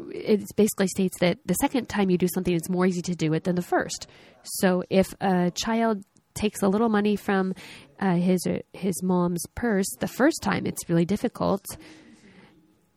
it 0.09 0.41
basically 0.55 0.87
states 0.87 1.17
that 1.19 1.37
the 1.45 1.53
second 1.55 1.87
time 1.87 2.09
you 2.09 2.17
do 2.17 2.27
something, 2.33 2.53
it's 2.53 2.69
more 2.69 2.85
easy 2.85 3.01
to 3.01 3.15
do 3.15 3.33
it 3.33 3.43
than 3.43 3.55
the 3.55 3.61
first. 3.61 4.07
So 4.43 4.83
if 4.89 5.13
a 5.21 5.51
child 5.51 6.03
takes 6.33 6.61
a 6.61 6.67
little 6.67 6.89
money 6.89 7.15
from 7.15 7.53
uh, 7.99 8.15
his 8.15 8.47
his 8.73 9.03
mom's 9.03 9.43
purse 9.53 9.87
the 9.99 10.07
first 10.07 10.41
time, 10.41 10.65
it's 10.65 10.89
really 10.89 11.05
difficult. 11.05 11.65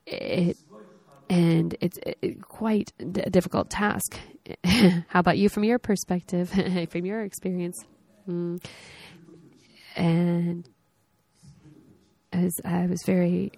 It, 0.06 0.56
and 1.28 1.74
it's 1.80 1.98
quite 2.42 2.92
a 3.00 3.30
difficult 3.30 3.70
task. 3.70 4.18
How 4.64 5.20
about 5.20 5.38
you, 5.38 5.48
from 5.48 5.64
your 5.64 5.78
perspective, 5.78 6.50
from 6.90 7.06
your 7.06 7.22
experience? 7.22 7.82
Mm. 8.28 8.62
And 9.96 10.68
as 12.32 12.52
I 12.64 12.86
was 12.86 13.02
very 13.06 13.52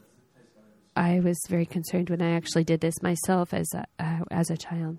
I 0.97 1.21
was 1.21 1.39
very 1.49 1.67
concerned 1.67 2.09
when 2.09 2.23
I 2.23 2.33
actually 2.33 2.65
did 2.65 2.81
this 2.81 3.03
myself 3.03 3.53
as 3.53 3.69
a, 3.75 3.87
uh, 4.03 4.25
as 4.31 4.51
a 4.51 4.57
child. 4.57 4.99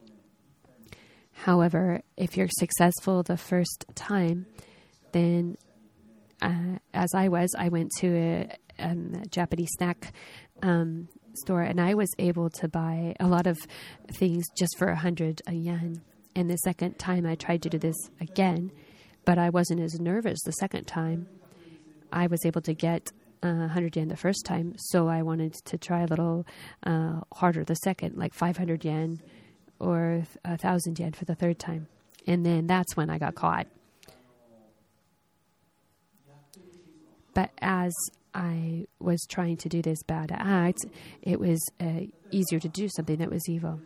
However, 1.32 2.02
if 2.16 2.38
you're 2.38 2.48
successful 2.50 3.24
the 3.24 3.38
first 3.38 3.86
time, 3.96 4.46
then 5.12 5.58
uh, 6.42 6.78
as 6.94 7.10
I 7.16 7.30
was, 7.30 7.50
I 7.58 7.70
went 7.70 7.92
to 8.00 8.08
a, 8.08 8.58
um, 8.80 9.14
a 9.24 9.28
Japanese 9.28 9.70
snack 9.78 10.14
um, 10.62 11.08
store 11.34 11.62
and 11.62 11.82
I 11.82 11.96
was 11.96 12.14
able 12.20 12.50
to 12.52 12.68
buy 12.68 13.16
a 13.20 13.28
lot 13.28 13.48
of 13.48 13.58
things 14.20 14.46
just 14.58 14.78
for 14.78 14.90
a 14.90 14.96
hundred 14.96 15.42
yen. 15.50 16.02
And 16.36 16.50
the 16.50 16.58
second 16.58 17.00
time 17.00 17.26
I 17.26 17.34
tried 17.36 17.64
to 17.64 17.70
do 17.70 17.80
this 17.80 17.98
again, 18.22 18.72
but 19.26 19.40
I 19.40 19.50
wasn't 19.50 19.82
as 19.82 20.00
nervous 20.00 20.40
the 20.46 20.52
second 20.52 20.86
time. 20.86 21.28
I 22.12 22.28
was 22.28 22.46
able 22.46 22.62
to 22.62 22.74
get 22.74 23.12
uh, 23.44 23.70
100 23.70 23.96
yen 23.96 24.08
the 24.08 24.18
first 24.18 24.46
time, 24.46 24.74
so 24.78 25.08
I 25.08 25.22
wanted 25.22 25.54
to 25.54 25.78
try 25.78 26.02
a 26.02 26.08
little 26.08 26.46
uh, 26.84 27.22
harder 27.34 27.64
the 27.64 27.76
second, 27.76 28.18
like 28.18 28.34
500 28.34 28.84
yen 28.84 29.22
or 29.80 30.24
1,000 30.46 31.00
yen 31.00 31.14
for 31.14 31.26
the 31.26 31.36
third 31.36 31.60
time. 31.60 31.88
And 32.26 32.46
then 32.46 32.68
that's 32.68 32.96
when 32.98 33.10
I 33.10 33.18
got 33.18 33.36
caught. 33.36 33.68
But 37.34 37.52
as 37.62 37.94
I 38.34 38.86
was 39.00 39.26
trying 39.30 39.58
to 39.58 39.70
do 39.70 39.82
this 39.82 40.02
bad 40.04 40.32
act, 40.34 40.80
it 41.22 41.40
was 41.40 41.64
uh, 41.80 42.02
easier 42.32 42.60
to 42.60 42.68
do 42.68 42.90
something 42.90 43.18
that 43.18 43.30
was 43.30 43.48
evil. 43.48 43.80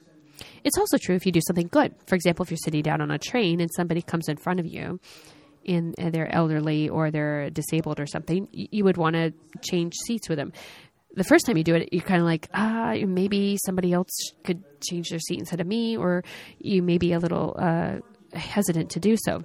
It's 0.64 0.78
also 0.78 0.98
true 0.98 1.16
if 1.16 1.26
you 1.26 1.32
do 1.32 1.42
something 1.46 1.68
good. 1.68 1.94
For 2.08 2.16
example, 2.16 2.44
if 2.44 2.52
you're 2.52 2.58
sitting 2.58 2.82
down 2.82 3.02
on 3.02 3.12
a 3.12 3.20
train 3.20 3.60
and 3.60 3.70
somebody 3.76 4.02
comes 4.02 4.28
in 4.28 4.38
front 4.38 4.60
of 4.60 4.66
you 4.66 5.00
and, 5.68 5.96
and 5.98 6.14
they're 6.14 6.34
elderly 6.34 6.90
or 6.90 7.12
they're 7.12 7.50
disabled 7.50 8.00
or 8.00 8.08
something, 8.08 8.48
you 8.52 8.84
would 8.84 8.98
want 8.98 9.16
to 9.16 9.34
change 9.62 9.96
seats 10.06 10.30
with 10.30 10.38
them. 10.38 10.54
The 11.14 11.24
first 11.26 11.46
time 11.46 11.58
you 11.58 11.64
do 11.64 11.76
it, 11.76 11.90
you're 11.92 12.04
kind 12.04 12.22
of 12.22 12.26
like, 12.26 12.48
ah, 12.54 12.96
maybe 13.06 13.58
somebody 13.66 13.92
else 13.92 14.32
could 14.44 14.64
change 14.82 15.10
their 15.10 15.20
seat 15.20 15.40
instead 15.40 15.60
of 15.60 15.68
me, 15.68 15.98
or 15.98 16.24
you 16.60 16.82
may 16.82 16.98
be 16.98 17.12
a 17.12 17.20
little 17.20 17.56
uh, 17.60 17.98
hesitant 18.34 18.92
to 18.92 19.00
do 19.00 19.18
so. 19.18 19.44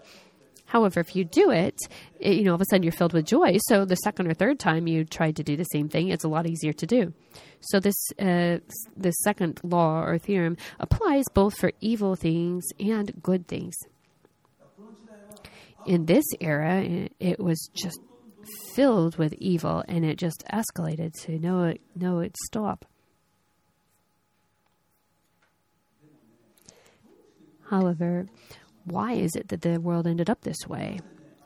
However, 0.66 1.00
if 1.00 1.14
you 1.14 1.24
do 1.24 1.50
it, 1.50 1.78
it, 2.18 2.34
you 2.34 2.44
know, 2.44 2.50
all 2.50 2.56
of 2.56 2.60
a 2.60 2.64
sudden 2.66 2.82
you're 2.82 2.92
filled 2.92 3.12
with 3.12 3.24
joy. 3.24 3.56
So 3.68 3.84
the 3.84 3.94
second 3.96 4.26
or 4.26 4.34
third 4.34 4.58
time 4.58 4.86
you 4.86 5.04
try 5.04 5.30
to 5.30 5.42
do 5.42 5.56
the 5.56 5.64
same 5.64 5.88
thing, 5.88 6.08
it's 6.08 6.24
a 6.24 6.28
lot 6.28 6.46
easier 6.46 6.72
to 6.72 6.86
do. 6.86 7.12
So 7.60 7.80
this 7.80 7.96
uh, 8.18 8.58
this 8.96 9.14
second 9.22 9.60
law 9.62 10.02
or 10.02 10.18
theorem 10.18 10.56
applies 10.80 11.24
both 11.32 11.56
for 11.56 11.72
evil 11.80 12.16
things 12.16 12.64
and 12.78 13.12
good 13.22 13.46
things. 13.46 13.76
In 15.86 16.06
this 16.06 16.24
era, 16.40 17.08
it 17.20 17.38
was 17.38 17.70
just 17.72 18.00
filled 18.74 19.16
with 19.18 19.32
evil, 19.34 19.84
and 19.86 20.04
it 20.04 20.18
just 20.18 20.44
escalated 20.52 21.12
to 21.22 21.38
no 21.38 21.74
no 21.94 22.18
it 22.18 22.36
stop. 22.44 22.84
However, 27.70 28.26
why 28.84 29.12
is 29.14 29.34
it 29.36 29.48
that 29.48 29.62
the 29.62 29.80
world 29.80 30.06
ended 30.06 30.28
up 30.28 30.42
this 30.42 30.66
way? 30.68 30.98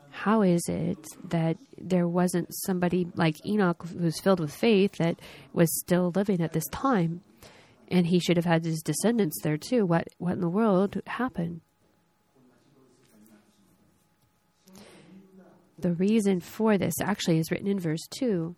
How 0.09 0.41
is 0.41 0.61
it 0.67 0.97
that 1.29 1.57
there 1.77 2.07
wasn't 2.07 2.53
somebody 2.65 3.07
like 3.15 3.43
Enoch 3.45 3.87
who 3.87 4.03
was 4.03 4.19
filled 4.19 4.39
with 4.39 4.53
faith 4.53 4.93
that 4.97 5.19
was 5.53 5.79
still 5.79 6.11
living 6.15 6.41
at 6.41 6.53
this 6.53 6.67
time? 6.71 7.21
And 7.87 8.07
he 8.07 8.19
should 8.19 8.37
have 8.37 8.45
had 8.45 8.65
his 8.65 8.81
descendants 8.81 9.39
there 9.41 9.57
too. 9.57 9.85
What 9.85 10.07
what 10.17 10.33
in 10.33 10.41
the 10.41 10.49
world 10.49 11.01
happened? 11.05 11.61
The 15.81 15.93
reason 15.93 16.39
for 16.39 16.77
this 16.77 16.93
actually 17.01 17.39
is 17.39 17.49
written 17.49 17.67
in 17.67 17.79
verse 17.79 18.07
2. 18.11 18.55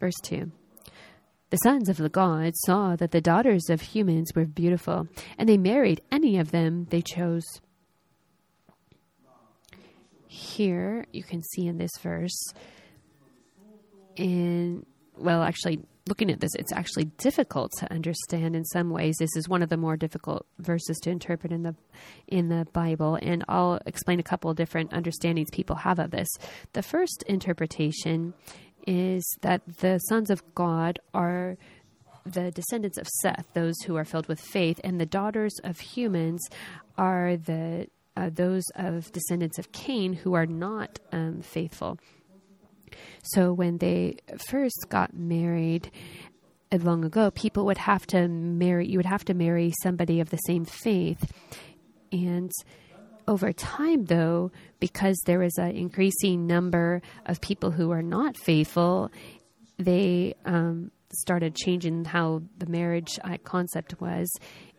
Verse 0.00 0.16
2. 0.24 0.50
The 1.50 1.56
sons 1.58 1.88
of 1.88 1.96
the 1.96 2.08
gods 2.08 2.58
saw 2.66 2.96
that 2.96 3.12
the 3.12 3.20
daughters 3.20 3.70
of 3.70 3.80
humans 3.80 4.32
were 4.34 4.44
beautiful, 4.44 5.08
and 5.38 5.48
they 5.48 5.56
married 5.56 6.02
any 6.10 6.38
of 6.38 6.50
them 6.50 6.86
they 6.90 7.02
chose. 7.02 7.44
Here 10.26 11.06
you 11.12 11.22
can 11.22 11.42
see 11.42 11.66
in 11.66 11.78
this 11.78 11.96
verse, 12.02 12.52
in 14.16 14.84
well, 15.16 15.42
actually, 15.42 15.80
looking 16.08 16.30
at 16.30 16.40
this, 16.40 16.54
it's 16.58 16.72
actually 16.72 17.04
difficult 17.18 17.72
to 17.78 17.92
understand 17.92 18.56
in 18.56 18.64
some 18.64 18.90
ways. 18.90 19.16
This 19.18 19.36
is 19.36 19.48
one 19.48 19.62
of 19.62 19.68
the 19.68 19.76
more 19.76 19.96
difficult 19.96 20.46
verses 20.58 20.98
to 21.02 21.10
interpret 21.10 21.52
in 21.52 21.62
the 21.62 21.74
in 22.26 22.48
the 22.48 22.66
Bible, 22.72 23.18
and 23.20 23.44
I'll 23.48 23.80
explain 23.86 24.18
a 24.18 24.24
couple 24.24 24.50
of 24.50 24.56
different 24.56 24.92
understandings 24.92 25.48
people 25.52 25.76
have 25.76 25.98
of 25.98 26.10
this. 26.10 26.28
The 26.72 26.82
first 26.82 27.22
interpretation 27.26 28.34
is 28.86 29.24
that 29.42 29.62
the 29.78 29.98
sons 29.98 30.30
of 30.30 30.42
God 30.54 30.98
are 31.12 31.56
the 32.24 32.50
descendants 32.50 32.98
of 32.98 33.06
Seth, 33.22 33.46
those 33.54 33.78
who 33.86 33.96
are 33.96 34.04
filled 34.04 34.28
with 34.28 34.40
faith, 34.40 34.80
and 34.84 35.00
the 35.00 35.06
daughters 35.06 35.54
of 35.64 35.78
humans 35.78 36.46
are 36.96 37.36
the 37.36 37.88
uh, 38.16 38.30
those 38.32 38.64
of 38.74 39.12
descendants 39.12 39.58
of 39.58 39.70
Cain 39.70 40.12
who 40.12 40.34
are 40.34 40.46
not 40.46 40.98
um, 41.12 41.40
faithful. 41.40 41.98
So 43.22 43.52
when 43.52 43.78
they 43.78 44.16
first 44.48 44.86
got 44.88 45.14
married 45.14 45.90
uh, 46.72 46.78
long 46.78 47.04
ago, 47.04 47.30
people 47.30 47.64
would 47.66 47.78
have 47.78 48.06
to 48.08 48.28
marry. 48.28 48.86
You 48.88 48.98
would 48.98 49.06
have 49.06 49.24
to 49.26 49.34
marry 49.34 49.72
somebody 49.82 50.20
of 50.20 50.30
the 50.30 50.36
same 50.38 50.64
faith, 50.64 51.32
and 52.12 52.50
over 53.28 53.52
time, 53.52 54.06
though, 54.06 54.50
because 54.80 55.20
there 55.26 55.38
was 55.38 55.58
an 55.58 55.76
increasing 55.76 56.46
number 56.46 57.02
of 57.26 57.42
people 57.42 57.70
who 57.70 57.90
are 57.90 58.02
not 58.02 58.38
faithful, 58.38 59.12
they 59.78 60.34
um, 60.46 60.90
started 61.12 61.54
changing 61.54 62.06
how 62.06 62.42
the 62.56 62.66
marriage 62.66 63.18
uh, 63.22 63.36
concept 63.44 64.00
was. 64.00 64.30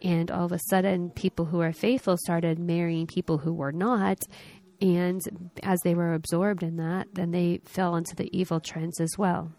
And 0.01 0.31
all 0.31 0.45
of 0.45 0.51
a 0.51 0.59
sudden, 0.69 1.11
people 1.11 1.45
who 1.45 1.61
are 1.61 1.73
faithful 1.73 2.17
started 2.17 2.57
marrying 2.57 3.05
people 3.05 3.37
who 3.37 3.53
were 3.53 3.71
not. 3.71 4.23
And 4.81 5.51
as 5.61 5.79
they 5.83 5.93
were 5.93 6.13
absorbed 6.13 6.63
in 6.63 6.77
that, 6.77 7.07
then 7.13 7.31
they 7.31 7.61
fell 7.65 7.95
into 7.95 8.15
the 8.15 8.29
evil 8.37 8.59
trends 8.59 9.01
as 9.01 9.17
well. 9.17 9.51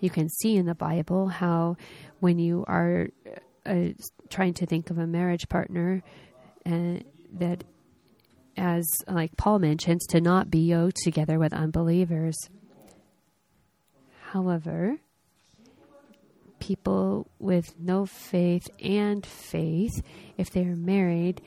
You 0.00 0.10
can 0.10 0.28
see 0.28 0.56
in 0.56 0.66
the 0.66 0.74
Bible 0.74 1.28
how 1.28 1.76
when 2.20 2.38
you 2.38 2.64
are 2.66 3.08
uh, 3.66 3.88
trying 4.30 4.54
to 4.54 4.66
think 4.66 4.90
of 4.90 4.98
a 4.98 5.06
marriage 5.06 5.48
partner 5.48 6.02
and 6.64 7.00
uh, 7.00 7.02
that 7.38 7.64
as 8.56 8.84
like 9.06 9.36
Paul 9.36 9.58
mentions 9.60 10.06
to 10.08 10.20
not 10.20 10.50
be 10.50 10.60
yoked 10.60 10.98
together 11.04 11.38
with 11.38 11.52
unbelievers. 11.52 12.36
However, 14.32 14.98
people 16.58 17.26
with 17.38 17.78
no 17.78 18.06
faith 18.06 18.68
and 18.80 19.24
faith, 19.24 20.02
if 20.36 20.50
they're 20.50 20.76
married, 20.76 21.40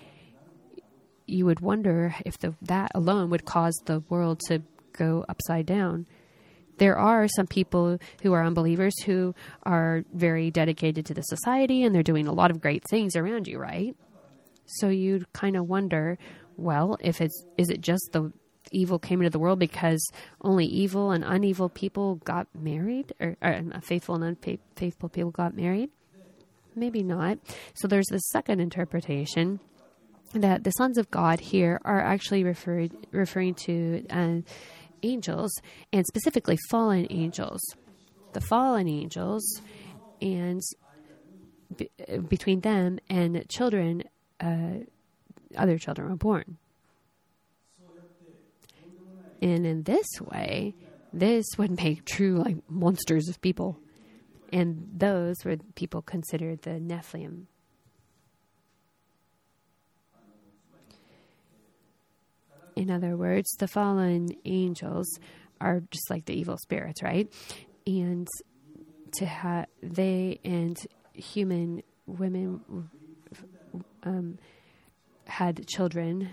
you 1.26 1.46
would 1.46 1.60
wonder 1.60 2.16
if 2.26 2.38
the, 2.40 2.54
that 2.62 2.92
alone 2.94 3.30
would 3.30 3.46
cause 3.46 3.80
the 3.86 4.02
world 4.10 4.40
to 4.48 4.62
go 4.94 5.26
upside 5.28 5.66
down 5.66 6.06
there 6.78 6.98
are 6.98 7.28
some 7.28 7.48
people 7.48 7.98
who 8.22 8.34
are 8.34 8.44
unbelievers 8.44 8.94
who 9.04 9.34
are 9.64 10.04
very 10.14 10.52
dedicated 10.52 11.06
to 11.06 11.14
the 11.14 11.22
society 11.22 11.84
and 11.84 11.94
they're 11.94 12.04
doing 12.04 12.28
a 12.28 12.34
lot 12.34 12.52
of 12.52 12.62
great 12.62 12.84
things 12.90 13.16
around 13.16 13.48
you, 13.48 13.60
right? 13.60 13.96
So 14.66 14.90
you 14.90 15.26
kind 15.34 15.56
of 15.56 15.68
wonder, 15.68 16.18
well, 16.58 16.98
if 17.00 17.22
it's 17.22 17.46
is 17.58 17.70
it 17.70 17.82
just 17.82 18.10
the 18.12 18.32
evil 18.72 18.98
came 18.98 19.22
into 19.22 19.30
the 19.30 19.40
world 19.40 19.60
because 19.60 20.12
only 20.42 20.66
evil 20.66 21.12
and 21.12 21.24
unevil 21.24 21.70
people 21.70 22.16
got 22.16 22.48
married, 22.56 23.14
or, 23.20 23.36
or 23.42 23.62
uh, 23.74 23.80
faithful 23.82 24.16
and 24.16 24.24
unfaithful 24.24 25.10
people 25.10 25.32
got 25.32 25.56
married? 25.56 25.90
Maybe 26.76 27.04
not. 27.04 27.38
So 27.76 27.88
there's 27.88 28.08
the 28.08 28.18
second 28.18 28.60
interpretation 28.60 29.60
that 30.34 30.63
the 30.63 30.72
sons 30.72 30.98
of 30.98 31.10
God 31.12 31.39
here 31.39 31.80
are 31.86 32.02
actually 32.02 32.43
referred 32.43 32.91
referring 33.12 33.56
to. 33.65 34.06
Uh, 34.10 34.41
angels, 35.04 35.52
and 35.91 36.06
specifically 36.06 36.58
fallen 36.69 37.06
angels. 37.10 37.62
The 38.34 38.41
fallen 38.41 38.88
angels, 38.88 39.62
and 40.22 40.62
be, 41.76 41.89
between 42.28 42.62
them 42.62 43.00
and 43.10 43.48
children, 43.50 44.04
uh, 44.39 44.80
other 45.56 45.78
children 45.78 46.10
were 46.10 46.15
born. 46.15 46.58
And 49.41 49.65
in 49.65 49.84
this 49.84 50.08
way, 50.22 50.74
this 51.12 51.46
would 51.58 51.72
make 51.72 52.06
true 52.06 52.38
like 52.38 52.58
monsters 52.69 53.28
of 53.28 53.41
people. 53.41 53.78
And 54.52 54.89
those 54.96 55.43
were 55.43 55.58
people 55.76 56.02
considered 56.02 56.62
the 56.62 56.80
Nephilim. 56.80 57.48
In 62.76 62.90
other 62.90 63.16
words, 63.16 63.50
the 63.60 63.68
fallen 63.68 64.30
angels 64.46 65.08
are 65.62 65.82
just 65.92 66.10
like 66.10 66.26
the 66.26 66.34
evil 66.34 66.58
spirits, 66.58 67.04
right? 67.04 67.32
And 67.86 68.28
to 69.14 69.26
have 69.26 69.68
they 69.82 70.40
and 70.44 70.78
human 71.14 71.84
women 72.08 72.90
um, 74.04 74.38
had 75.28 75.68
children 75.68 76.30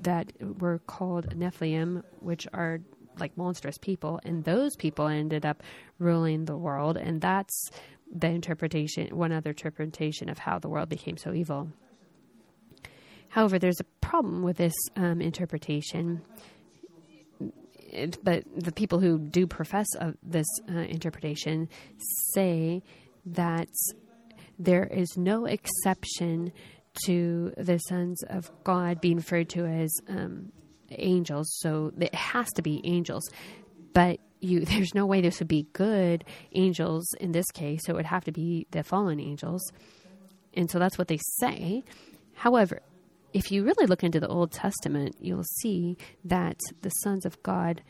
that 0.00 0.32
were 0.60 0.78
called 0.78 1.36
Nephilim, 1.36 2.02
which 2.20 2.46
are 2.52 2.80
like 3.18 3.36
monstrous 3.36 3.78
people, 3.78 4.20
and 4.24 4.44
those 4.44 4.76
people 4.76 5.06
ended 5.06 5.46
up 5.46 5.62
ruling 5.98 6.44
the 6.44 6.56
world, 6.56 6.96
and 6.96 7.20
that's 7.20 7.70
the 8.14 8.28
interpretation, 8.28 9.16
one 9.16 9.32
other 9.32 9.50
interpretation 9.50 10.28
of 10.28 10.38
how 10.38 10.58
the 10.58 10.68
world 10.68 10.88
became 10.88 11.16
so 11.16 11.32
evil. 11.32 11.68
However, 13.28 13.58
there's 13.58 13.80
a 13.80 13.84
problem 14.06 14.42
with 14.42 14.56
this 14.56 14.74
um, 14.94 15.20
interpretation. 15.20 16.22
It, 17.90 18.18
but 18.22 18.44
the 18.54 18.72
people 18.72 19.00
who 19.00 19.18
do 19.18 19.46
profess 19.46 19.86
this 20.22 20.46
uh, 20.70 20.78
interpretation 20.78 21.68
say 22.34 22.82
that 23.26 23.68
there 24.58 24.84
is 24.84 25.16
no 25.16 25.46
exception 25.46 26.52
to 27.04 27.52
the 27.56 27.78
sons 27.78 28.22
of 28.30 28.50
God 28.64 29.00
being 29.00 29.16
referred 29.16 29.48
to 29.50 29.66
as 29.66 29.92
um, 30.08 30.52
angels. 30.90 31.52
So 31.58 31.92
it 31.98 32.14
has 32.14 32.50
to 32.52 32.62
be 32.62 32.80
angels. 32.84 33.28
But 33.92 34.20
you, 34.40 34.60
there's 34.64 34.94
no 34.94 35.04
way 35.04 35.20
this 35.20 35.40
would 35.40 35.48
be 35.48 35.66
good 35.72 36.24
angels 36.52 37.12
in 37.20 37.32
this 37.32 37.50
case. 37.50 37.80
So 37.84 37.92
it 37.92 37.96
would 37.96 38.06
have 38.06 38.24
to 38.24 38.32
be 38.32 38.66
the 38.70 38.84
fallen 38.84 39.18
angels. 39.18 39.62
And 40.54 40.70
so 40.70 40.78
that's 40.78 40.96
what 40.96 41.08
they 41.08 41.18
say. 41.38 41.84
However, 42.34 42.82
if 43.32 43.50
you 43.50 43.64
really 43.64 43.86
look 43.86 44.02
into 44.02 44.20
the 44.20 44.28
Old 44.28 44.52
Testament, 44.52 45.16
you'll 45.20 45.44
see 45.60 45.96
that 46.24 46.58
the 46.82 46.90
sons 46.90 47.26
of 47.26 47.42
God 47.42 47.82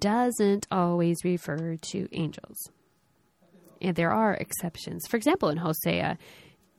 doesn't 0.00 0.66
always 0.70 1.18
refer 1.24 1.76
to 1.76 2.08
angels. 2.12 2.56
And 3.80 3.96
there 3.96 4.12
are 4.12 4.34
exceptions. 4.34 5.06
For 5.08 5.16
example, 5.16 5.48
in 5.48 5.58
Hosea, 5.58 6.18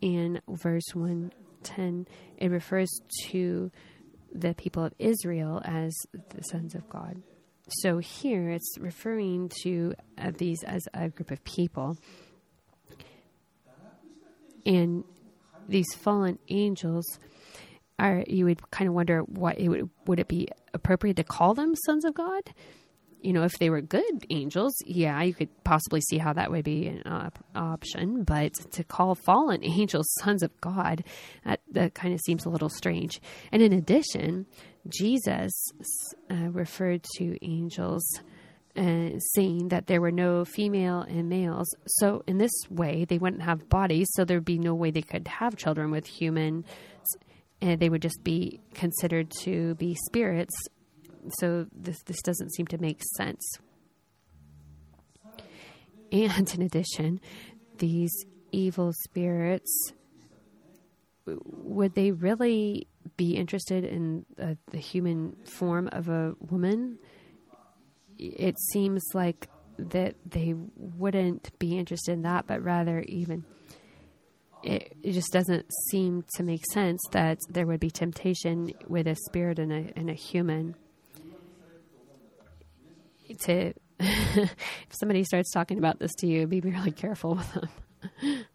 in 0.02 0.42
verse 0.48 0.94
110, 0.94 2.08
it 2.38 2.52
refers 2.52 2.90
to 3.30 3.72
the 4.34 4.54
people 4.54 4.84
of 4.84 4.94
Israel 5.00 5.62
as 5.66 5.96
the 6.30 6.44
sons 6.44 6.76
of 6.76 6.88
God. 6.90 7.22
So 7.70 8.00
here 8.00 8.50
it's 8.50 8.78
referring 8.80 9.50
to 9.64 9.94
uh, 10.18 10.32
these 10.38 10.64
as 10.64 10.88
a 10.94 11.10
group 11.10 11.32
of 11.32 11.44
people. 11.44 11.98
And 14.66 15.04
these 15.68 15.94
fallen 15.96 16.38
angels 16.50 17.06
are, 18.02 18.24
you 18.28 18.46
would 18.46 18.70
kind 18.72 18.88
of 18.88 18.94
wonder 18.94 19.20
what 19.22 19.60
it 19.60 19.70
would, 19.70 19.90
would 20.08 20.20
it 20.20 20.28
be 20.28 20.48
appropriate 20.74 21.18
to 21.18 21.24
call 21.24 21.54
them 21.54 21.76
sons 21.76 22.06
of 22.06 22.14
God? 22.14 22.54
you 23.22 23.34
know, 23.34 23.44
if 23.44 23.58
they 23.60 23.70
were 23.70 23.82
good 23.82 24.26
angels, 24.30 24.74
yeah, 24.86 25.22
you 25.22 25.34
could 25.34 25.50
possibly 25.64 26.02
see 26.02 26.18
how 26.18 26.34
that 26.34 26.52
would 26.52 26.66
be 26.66 26.88
an 26.88 27.04
op- 27.06 27.44
option. 27.56 28.24
But 28.24 28.54
to 28.72 28.84
call 28.84 29.16
fallen 29.16 29.64
angels 29.64 30.12
sons 30.22 30.44
of 30.44 30.60
God, 30.60 31.04
that, 31.46 31.62
that 31.72 31.94
kind 31.94 32.14
of 32.14 32.20
seems 32.22 32.46
a 32.46 32.50
little 32.50 32.70
strange. 32.70 33.22
And 33.52 33.62
in 33.62 33.74
addition, 33.74 34.48
Jesus 34.90 35.52
uh, 36.30 36.50
referred 36.50 37.04
to 37.18 37.38
angels 37.46 38.04
uh, 38.76 39.20
saying 39.36 39.68
that 39.68 39.88
there 39.88 40.00
were 40.00 40.12
no 40.12 40.46
female 40.46 41.02
and 41.02 41.28
males. 41.28 41.68
So, 41.88 42.24
in 42.26 42.38
this 42.38 42.52
way, 42.70 43.04
they 43.04 43.18
wouldn't 43.18 43.42
have 43.42 43.68
bodies, 43.68 44.08
so 44.14 44.24
there'd 44.24 44.46
be 44.46 44.58
no 44.58 44.74
way 44.74 44.92
they 44.92 45.02
could 45.02 45.28
have 45.28 45.58
children 45.58 45.92
with 45.92 46.08
humans. 46.08 46.66
And 47.62 47.80
they 47.80 47.90
would 47.90 48.02
just 48.02 48.24
be 48.24 48.60
considered 48.74 49.32
to 49.42 49.76
be 49.76 49.96
spirits 50.08 50.56
so 51.40 51.68
this 51.72 52.02
this 52.04 52.22
doesn't 52.22 52.54
seem 52.54 52.68
to 52.68 52.78
make 52.78 53.02
sense. 53.16 53.58
And 56.12 56.54
in 56.54 56.62
addition, 56.62 57.22
these 57.78 58.12
evil 58.52 58.94
spirits 59.04 59.94
would 61.26 61.94
they 61.94 62.12
really 62.12 62.88
be 63.16 63.36
interested 63.36 63.86
in 63.86 64.26
uh, 64.42 64.56
the 64.72 64.80
human 64.80 65.36
form 65.46 65.88
of 65.92 66.10
a 66.10 66.34
woman? 66.40 66.98
It 68.18 68.60
seems 68.72 69.04
like 69.14 69.48
that 69.78 70.16
they 70.26 70.54
wouldn't 70.76 71.58
be 71.60 71.78
interested 71.78 72.12
in 72.14 72.22
that, 72.24 72.48
but 72.48 72.64
rather 72.64 73.02
even 73.02 73.46
it, 74.64 74.96
it, 75.02 75.12
just 75.14 75.32
doesn't 75.32 75.66
seem 75.90 76.24
to 76.36 76.44
make 76.44 76.62
sense 76.72 77.02
that 77.12 77.38
there 77.50 77.66
would 77.66 77.80
be 77.80 77.90
temptation 77.90 78.72
with 78.88 79.08
a 79.08 79.16
spirit 79.16 79.60
and 79.60 79.72
a, 79.72 79.92
and 79.96 80.10
a 80.10 80.14
human 80.14 80.76
to 83.40 83.74
if 84.02 84.56
somebody 84.90 85.24
starts 85.24 85.52
talking 85.52 85.78
about 85.78 86.00
this 86.00 86.12
to 86.16 86.28
you, 86.28 86.48
be 86.48 86.60
really 86.60 86.92
careful 86.92 87.36
with 87.36 87.54
them. 87.54 87.70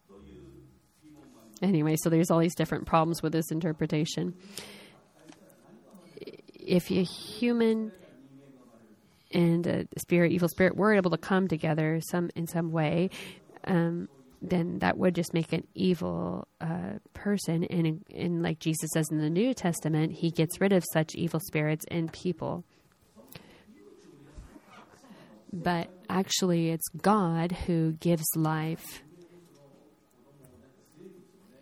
anyway, 1.61 1.95
so 1.95 2.09
there's 2.09 2.29
all 2.29 2.39
these 2.39 2.55
different 2.55 2.85
problems 2.85 3.23
with 3.23 3.31
this 3.31 3.49
interpretation. 3.49 4.33
If 6.53 6.91
a 6.91 7.03
human 7.03 7.93
and 9.31 9.65
a 9.67 9.87
spirit, 9.97 10.33
evil 10.33 10.49
spirit, 10.49 10.75
were 10.75 10.93
able 10.93 11.11
to 11.11 11.17
come 11.17 11.47
together 11.47 12.01
some 12.01 12.29
in 12.35 12.45
some 12.45 12.71
way, 12.71 13.09
um, 13.63 14.09
then 14.41 14.79
that 14.79 14.97
would 14.97 15.15
just 15.15 15.33
make 15.33 15.51
an 15.53 15.67
evil 15.73 16.47
uh, 16.61 16.99
person. 17.13 17.63
And, 17.65 18.43
like 18.43 18.59
Jesus 18.59 18.89
says 18.93 19.07
in 19.09 19.19
the 19.19 19.29
New 19.29 19.53
Testament, 19.53 20.13
he 20.13 20.31
gets 20.31 20.61
rid 20.61 20.73
of 20.73 20.83
such 20.93 21.15
evil 21.15 21.39
spirits 21.39 21.85
in 21.89 22.09
people 22.09 22.63
but 25.63 25.89
actually 26.09 26.69
it's 26.69 26.87
God 27.01 27.51
who 27.51 27.93
gives 27.93 28.25
life. 28.35 29.03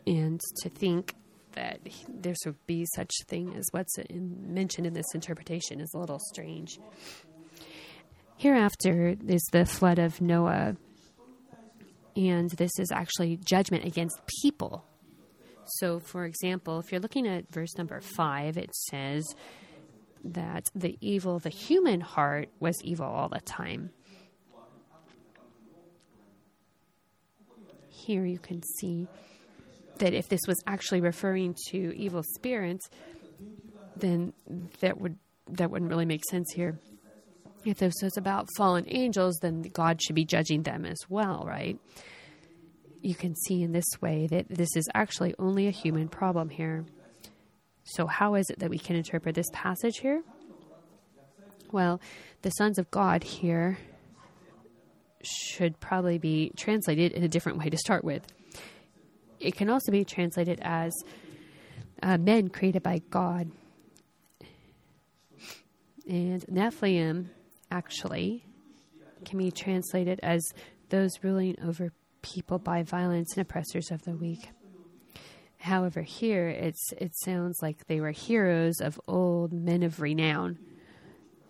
And 0.08 0.40
to 0.62 0.70
think 0.70 1.16
that 1.54 1.80
there 2.08 2.36
should 2.44 2.58
be 2.68 2.86
such 2.96 3.12
thing 3.28 3.56
as 3.56 3.66
what's 3.72 3.98
in, 3.98 4.54
mentioned 4.54 4.86
in 4.86 4.94
this 4.94 5.14
interpretation 5.14 5.80
is 5.80 5.92
a 5.96 5.98
little 5.98 6.20
strange. 6.20 6.80
Hereafter 8.38 9.16
is 9.28 9.44
the 9.52 9.66
flood 9.66 9.98
of 9.98 10.20
Noah, 10.20 10.76
and 12.16 12.50
this 12.52 12.72
is 12.80 12.92
actually 12.92 13.38
judgment 13.38 13.86
against 13.86 14.20
people. 14.42 14.86
So, 15.80 16.00
for 16.00 16.26
example, 16.26 16.80
if 16.80 16.92
you're 16.92 17.02
looking 17.02 17.28
at 17.28 17.52
verse 17.52 17.76
number 17.78 18.00
five, 18.00 18.58
it 18.58 18.74
says, 18.76 19.26
that 20.26 20.70
the 20.74 20.98
evil, 21.02 21.40
the 21.40 21.50
human 21.50 22.02
heart, 22.02 22.50
was 22.60 22.76
evil 22.84 23.06
all 23.06 23.30
the 23.30 23.40
time. 23.42 23.92
Here 27.90 28.26
you 28.26 28.40
can 28.40 28.62
see 28.80 29.08
that 30.00 30.14
if 30.14 30.28
this 30.28 30.42
was 30.48 30.62
actually 30.68 31.02
referring 31.02 31.56
to 31.70 31.96
evil 31.96 32.24
spirits, 32.36 32.90
then 33.96 34.34
that 34.82 35.00
would 35.00 35.18
that 35.48 35.70
wouldn't 35.70 35.90
really 35.90 36.06
make 36.06 36.24
sense 36.30 36.52
here. 36.54 36.80
If 37.66 37.80
this 37.80 37.96
was 38.04 38.16
about 38.16 38.48
fallen 38.56 38.86
angels, 38.88 39.40
then 39.42 39.64
God 39.64 40.02
should 40.02 40.16
be 40.16 40.24
judging 40.24 40.64
them 40.64 40.86
as 40.86 41.00
well, 41.10 41.44
right? 41.48 41.80
You 43.02 43.16
can 43.16 43.36
see 43.36 43.64
in 43.64 43.72
this 43.72 43.86
way 44.02 44.28
that 44.28 44.48
this 44.50 44.76
is 44.76 44.88
actually 44.94 45.34
only 45.40 45.68
a 45.68 45.72
human 45.72 46.08
problem 46.08 46.50
here. 46.50 46.86
So, 47.84 48.06
how 48.06 48.36
is 48.36 48.50
it 48.50 48.60
that 48.60 48.70
we 48.70 48.78
can 48.78 48.96
interpret 48.96 49.36
this 49.36 49.50
passage 49.52 49.98
here? 49.98 50.24
Well, 51.72 52.00
the 52.44 52.52
sons 52.52 52.78
of 52.78 52.90
God 52.92 53.24
here 53.24 53.80
should 55.24 55.80
probably 55.80 56.20
be 56.20 56.52
translated 56.56 57.12
in 57.14 57.24
a 57.24 57.28
different 57.28 57.58
way 57.58 57.70
to 57.70 57.78
start 57.78 58.04
with. 58.04 58.26
It 59.40 59.56
can 59.56 59.70
also 59.70 59.92
be 59.92 60.06
translated 60.06 60.60
as 60.62 60.94
uh, 62.02 62.18
men 62.18 62.50
created 62.50 62.84
by 62.84 63.02
God. 63.10 63.52
And 66.08 66.46
Nephilim 66.46 67.30
actually 67.72 68.46
can 69.26 69.38
be 69.40 69.52
translated 69.52 70.20
as 70.22 70.44
those 70.90 71.12
ruling 71.24 71.56
over 71.64 71.92
people 72.22 72.60
by 72.60 72.84
violence 72.84 73.34
and 73.34 73.42
oppressors 73.42 73.92
of 73.92 74.04
the 74.04 74.16
weak. 74.16 74.50
However, 75.58 76.02
here 76.02 76.48
it's 76.48 76.94
it 76.98 77.18
sounds 77.18 77.60
like 77.62 77.88
they 77.88 78.00
were 78.00 78.12
heroes 78.12 78.82
of 78.82 79.00
old, 79.08 79.52
men 79.52 79.84
of 79.84 80.00
renown. 80.00 80.60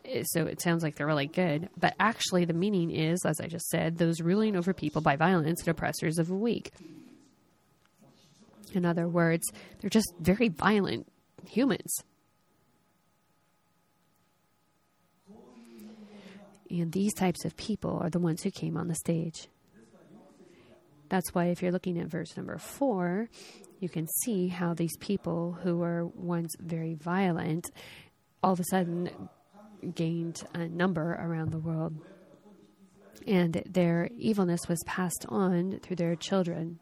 Eh, 0.05 0.23
so 0.25 0.45
it 0.45 0.61
sounds 0.61 0.83
like 0.83 0.95
they're 0.95 1.07
really 1.07 1.27
good. 1.27 1.69
But 1.77 1.95
actually, 1.99 2.45
the 2.45 2.53
meaning 2.53 2.91
is, 2.91 3.25
as 3.25 3.39
I 3.41 3.47
just 3.47 3.67
said, 3.67 3.97
those 3.97 4.21
ruling 4.21 4.55
over 4.55 4.73
people 4.73 5.01
by 5.01 5.15
violence 5.15 5.61
and 5.61 5.69
oppressors 5.69 6.17
of 6.17 6.27
the 6.27 6.35
weak. 6.35 6.71
In 8.73 8.85
other 8.85 9.07
words, 9.07 9.43
they're 9.79 9.89
just 9.89 10.13
very 10.19 10.49
violent 10.49 11.07
humans. 11.47 12.03
And 16.69 16.91
these 16.91 17.13
types 17.13 17.45
of 17.45 17.55
people 17.57 17.99
are 18.01 18.09
the 18.09 18.19
ones 18.19 18.43
who 18.43 18.51
came 18.51 18.77
on 18.77 18.87
the 18.87 18.95
stage. 18.95 19.47
That's 21.09 21.33
why, 21.33 21.45
if 21.45 21.61
you're 21.61 21.71
looking 21.71 21.99
at 21.99 22.07
verse 22.07 22.35
number 22.35 22.57
four, 22.57 23.29
you 23.79 23.89
can 23.89 24.07
see 24.23 24.47
how 24.47 24.73
these 24.73 24.95
people 24.97 25.57
who 25.61 25.77
were 25.77 26.05
once 26.05 26.55
very 26.59 26.95
violent 26.95 27.69
all 28.41 28.53
of 28.53 28.59
a 28.59 28.63
sudden 28.69 29.09
gained 29.93 30.43
a 30.53 30.67
number 30.67 31.13
around 31.13 31.51
the 31.51 31.59
world. 31.59 31.95
And 33.27 33.61
their 33.65 34.09
evilness 34.17 34.67
was 34.67 34.83
passed 34.85 35.25
on 35.29 35.79
through 35.81 35.95
their 35.95 36.15
children. 36.15 36.79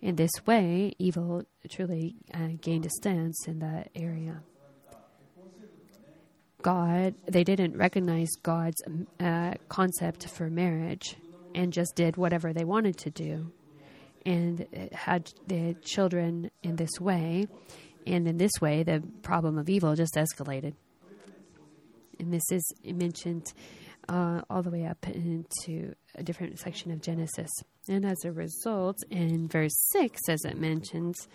In 0.00 0.16
this 0.16 0.30
way, 0.46 0.94
evil 0.98 1.44
truly 1.68 2.14
uh, 2.32 2.50
gained 2.60 2.86
a 2.86 2.90
stance 2.90 3.48
in 3.48 3.58
that 3.60 3.90
area. 3.96 4.42
God, 6.66 7.14
they 7.28 7.44
didn't 7.44 7.76
recognize 7.76 8.28
God's 8.42 8.82
uh, 9.20 9.54
concept 9.68 10.28
for 10.28 10.50
marriage 10.50 11.14
and 11.54 11.72
just 11.72 11.94
did 11.94 12.16
whatever 12.16 12.52
they 12.52 12.64
wanted 12.64 12.96
to 12.96 13.10
do 13.10 13.52
and 14.26 14.66
had 14.90 15.32
the 15.46 15.76
children 15.84 16.50
in 16.64 16.74
this 16.74 17.00
way. 17.00 17.46
And 18.04 18.26
in 18.26 18.38
this 18.38 18.50
way, 18.60 18.82
the 18.82 19.00
problem 19.22 19.58
of 19.58 19.68
evil 19.68 19.94
just 19.94 20.16
escalated. 20.16 20.74
And 22.18 22.32
this 22.32 22.50
is 22.50 22.64
mentioned 22.84 23.52
uh, 24.08 24.40
all 24.50 24.64
the 24.64 24.70
way 24.72 24.86
up 24.86 25.06
into 25.06 25.94
a 26.16 26.24
different 26.24 26.58
section 26.58 26.90
of 26.90 27.00
Genesis. 27.00 27.50
And 27.88 28.04
as 28.04 28.24
a 28.24 28.32
result, 28.32 28.96
in 29.08 29.46
verse 29.46 29.76
6, 29.92 30.20
as 30.28 30.44
it 30.44 30.58
mentions, 30.58 31.28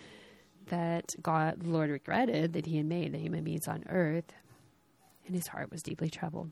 that 0.66 1.06
God, 1.22 1.60
the 1.60 1.70
Lord 1.70 1.88
regretted 1.88 2.52
that 2.52 2.66
he 2.66 2.76
had 2.76 2.86
made 2.86 3.12
the 3.12 3.18
human 3.18 3.44
beings 3.44 3.66
on 3.66 3.84
earth, 3.88 4.30
and 5.26 5.34
his 5.34 5.46
heart 5.46 5.70
was 5.70 5.82
deeply 5.82 6.10
troubled. 6.10 6.50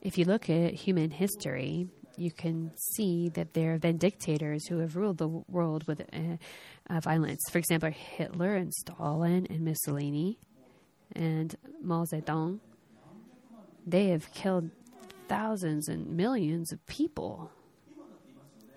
If 0.00 0.18
you 0.18 0.24
look 0.24 0.50
at 0.50 0.74
human 0.74 1.10
history, 1.10 1.86
you 2.16 2.30
can 2.30 2.72
see 2.76 3.28
that 3.30 3.54
there 3.54 3.72
have 3.72 3.80
been 3.80 3.98
dictators 3.98 4.66
who 4.66 4.78
have 4.78 4.96
ruled 4.96 5.18
the 5.18 5.28
world 5.28 5.86
with 5.86 6.00
uh, 6.00 6.36
uh, 6.90 7.00
violence. 7.00 7.40
For 7.50 7.58
example, 7.58 7.90
Hitler 7.90 8.56
and 8.56 8.72
Stalin 8.74 9.46
and 9.48 9.60
Mussolini 9.60 10.38
and 11.14 11.54
Mao 11.80 12.04
Zedong. 12.04 12.60
They 13.86 14.08
have 14.08 14.32
killed 14.32 14.70
thousands 15.28 15.88
and 15.88 16.16
millions 16.16 16.72
of 16.72 16.84
people. 16.86 17.50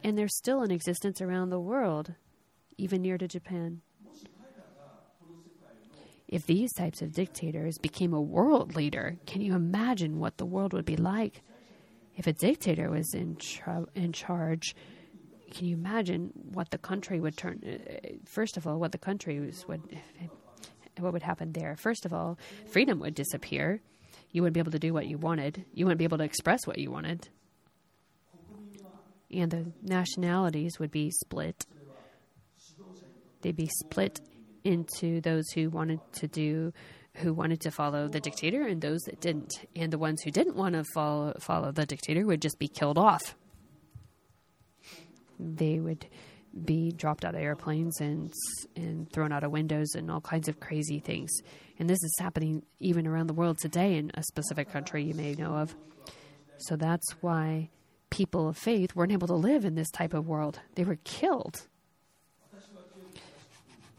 And 0.03 0.17
they're 0.17 0.27
still 0.27 0.61
in 0.61 0.71
existence 0.71 1.21
around 1.21 1.49
the 1.49 1.59
world, 1.59 2.13
even 2.77 3.01
near 3.01 3.17
to 3.17 3.27
Japan. 3.27 3.81
If 6.27 6.45
these 6.47 6.73
types 6.73 7.01
of 7.01 7.13
dictators 7.13 7.77
became 7.77 8.13
a 8.13 8.21
world 8.21 8.75
leader, 8.75 9.17
can 9.25 9.41
you 9.41 9.53
imagine 9.53 10.19
what 10.19 10.37
the 10.37 10.45
world 10.45 10.73
would 10.73 10.85
be 10.85 10.97
like? 10.97 11.41
If 12.15 12.27
a 12.27 12.33
dictator 12.33 12.89
was 12.89 13.13
in 13.13 13.35
tra- 13.35 13.85
in 13.93 14.11
charge, 14.11 14.75
can 15.51 15.67
you 15.67 15.75
imagine 15.75 16.31
what 16.53 16.71
the 16.71 16.77
country 16.77 17.19
would 17.19 17.37
turn? 17.37 17.61
Uh, 17.63 18.15
first 18.25 18.57
of 18.57 18.65
all, 18.65 18.79
what 18.79 18.91
the 18.91 18.97
countries 18.97 19.65
would, 19.67 19.81
what 20.99 21.13
would 21.13 21.23
happen 21.23 21.51
there? 21.51 21.75
First 21.75 22.05
of 22.05 22.13
all, 22.13 22.39
freedom 22.71 22.99
would 22.99 23.13
disappear. 23.13 23.81
You 24.31 24.41
wouldn't 24.41 24.55
be 24.55 24.59
able 24.59 24.71
to 24.71 24.79
do 24.79 24.93
what 24.93 25.07
you 25.07 25.17
wanted. 25.17 25.63
You 25.73 25.85
wouldn't 25.85 25.99
be 25.99 26.05
able 26.05 26.17
to 26.17 26.23
express 26.23 26.65
what 26.65 26.77
you 26.77 26.91
wanted, 26.91 27.29
and 29.31 29.51
the 29.51 29.71
nationalities 29.81 30.79
would 30.79 30.91
be 30.91 31.11
split. 31.11 31.65
They'd 33.41 33.55
be 33.55 33.69
split 33.83 34.19
into 34.65 35.21
those 35.21 35.49
who 35.51 35.69
wanted 35.69 35.99
to 36.13 36.27
do 36.27 36.73
who 37.17 37.33
wanted 37.33 37.61
to 37.61 37.71
follow 37.71 38.09
the 38.09 38.19
dictator 38.19 38.67
and 38.67 38.81
those 38.81 38.99
that 39.03 39.21
didn't. 39.21 39.65
And 39.73 39.93
the 39.93 39.97
ones 39.97 40.21
who 40.21 40.31
didn't 40.31 40.57
want 40.57 40.75
to 40.75 40.83
follow 40.93 41.33
follow 41.39 41.71
the 41.71 41.85
dictator 41.85 42.25
would 42.25 42.41
just 42.41 42.59
be 42.59 42.67
killed 42.67 42.97
off. 42.97 43.35
They 45.39 45.79
would 45.79 46.07
be 46.63 46.91
dropped 46.91 47.25
out 47.25 47.35
of 47.35 47.41
airplanes 47.41 47.99
and 47.99 48.33
and 48.75 49.11
thrown 49.11 49.31
out 49.31 49.43
of 49.43 49.51
windows 49.51 49.95
and 49.95 50.09
all 50.11 50.21
kinds 50.21 50.47
of 50.47 50.59
crazy 50.59 50.99
things. 50.99 51.31
And 51.79 51.89
this 51.89 52.01
is 52.03 52.15
happening 52.19 52.63
even 52.79 53.07
around 53.07 53.27
the 53.27 53.33
world 53.33 53.59
today 53.59 53.97
in 53.97 54.11
a 54.13 54.23
specific 54.23 54.71
country 54.71 55.03
you 55.03 55.13
may 55.13 55.33
know 55.33 55.55
of. 55.55 55.75
So 56.57 56.75
that's 56.75 57.11
why 57.21 57.69
people 58.09 58.47
of 58.47 58.57
faith 58.57 58.95
weren't 58.95 59.11
able 59.11 59.27
to 59.27 59.35
live 59.35 59.65
in 59.65 59.75
this 59.75 59.91
type 59.91 60.13
of 60.13 60.27
world. 60.27 60.59
They 60.75 60.85
were 60.85 60.97
killed 61.03 61.67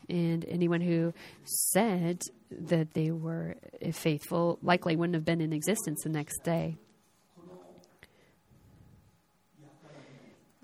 and 0.09 0.45
anyone 0.49 0.81
who 0.81 1.13
said 1.45 2.21
that 2.51 2.95
they 2.95 3.11
were 3.11 3.57
faithful 3.93 4.59
likely 4.63 4.97
wouldn't 4.97 5.15
have 5.15 5.25
been 5.25 5.41
in 5.41 5.53
existence 5.53 6.03
the 6.03 6.09
next 6.09 6.43
day. 6.45 6.77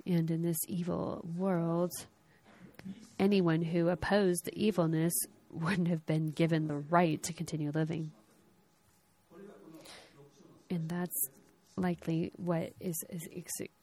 And 0.05 0.31
in 0.31 0.42
this 0.42 0.59
evil 0.66 1.24
world, 1.37 1.92
anyone 3.18 3.62
who 3.62 3.88
opposed 3.88 4.44
the 4.44 4.66
evilness 4.66 5.12
wouldn't 5.50 5.88
have 5.88 6.05
been 6.07 6.31
given 6.31 6.66
the 6.66 6.78
right 6.78 7.22
to 7.22 7.33
continue 7.33 7.70
living. 7.70 8.11
And 10.70 10.88
that's 10.88 11.28
likely 11.76 12.33
what 12.37 12.72
is, 12.81 12.96
is 13.11 13.28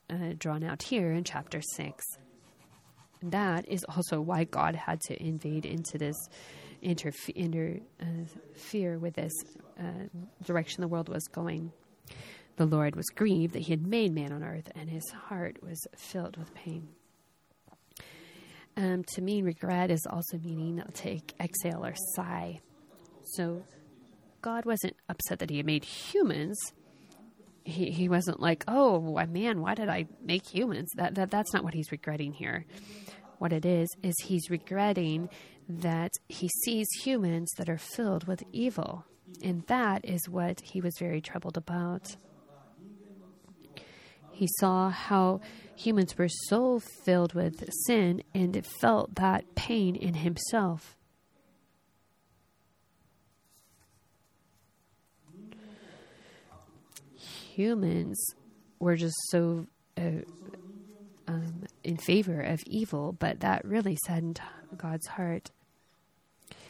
uh, 0.10 0.34
drawn 0.38 0.64
out 0.64 0.82
here 0.82 1.12
in 1.12 1.24
chapter 1.24 1.62
6 1.62 2.04
that 3.22 3.68
is 3.68 3.84
also 3.86 4.22
why 4.22 4.46
God 4.46 4.76
had 4.76 5.02
to 5.02 5.22
invade 5.22 5.66
into 5.66 5.98
this, 5.98 6.16
interfere, 6.82 7.82
interfere 8.00 8.98
with 8.98 9.16
this 9.16 9.34
uh, 9.80 10.08
direction 10.44 10.82
the 10.82 10.88
world 10.88 11.10
was 11.10 11.28
going. 11.28 11.72
The 12.56 12.66
Lord 12.66 12.96
was 12.96 13.06
grieved 13.08 13.54
that 13.54 13.62
he 13.62 13.72
had 13.72 13.86
made 13.86 14.14
man 14.14 14.34
on 14.34 14.44
earth, 14.44 14.70
and 14.76 14.90
his 14.90 15.10
heart 15.12 15.58
was 15.62 15.80
filled 15.96 16.38
with 16.38 16.54
pain. 16.54 16.90
Um, 18.76 19.04
to 19.16 19.22
mean 19.22 19.44
regret 19.46 19.92
is 19.92 20.06
also 20.10 20.38
meaning 20.38 20.82
to 20.94 21.20
exhale 21.40 21.86
or 21.86 21.94
sigh. 22.16 22.62
So 23.34 23.64
God 24.42 24.66
wasn't 24.66 24.96
upset 25.10 25.40
that 25.40 25.50
he 25.50 25.58
had 25.58 25.66
made 25.66 25.84
humans. 25.84 26.58
He, 27.70 27.92
he 27.92 28.10
wasn't 28.10 28.40
like, 28.40 28.64
oh 28.68 29.00
man, 29.28 29.62
why 29.62 29.76
did 29.76 29.90
I 29.90 30.08
make 30.24 30.44
humans? 30.46 30.90
That, 30.96 31.16
that 31.16 31.32
that's 31.32 31.54
not 31.54 31.64
what 31.64 31.74
he's 31.74 31.92
regretting 31.92 32.34
here 32.34 32.66
what 33.40 33.54
it 33.54 33.66
is, 33.66 33.88
is 34.04 34.14
he's 34.24 34.50
regretting 34.50 35.30
that 35.68 36.12
he 36.28 36.50
sees 36.64 36.88
humans 37.04 37.52
that 37.58 37.70
are 37.70 37.78
filled 37.78 38.28
with 38.28 38.44
evil. 38.52 39.06
And 39.44 39.64
that 39.68 40.06
is 40.06 40.28
what 40.30 40.60
he 40.62 40.82
was 40.82 40.96
very 41.00 41.22
troubled 41.22 41.58
about. 41.58 42.16
He 44.32 44.48
saw 44.60 44.90
how 44.90 45.42
humans 45.76 46.18
were 46.18 46.30
so 46.48 46.80
filled 46.80 47.34
with 47.34 47.64
sin 47.86 48.24
and 48.34 48.56
it 48.56 48.66
felt 48.66 49.16
that 49.16 49.56
pain 49.56 49.96
in 49.96 50.14
himself. 50.16 50.96
Humans 57.60 58.36
were 58.80 58.96
just 58.96 59.18
so 59.32 59.68
uh, 59.98 60.22
um, 61.28 61.66
in 61.84 61.98
favor 61.98 62.40
of 62.40 62.62
evil, 62.66 63.12
but 63.12 63.42
that 63.42 63.66
really 63.66 63.98
saddened 64.06 64.40
God's 64.78 65.08
heart. 65.08 65.52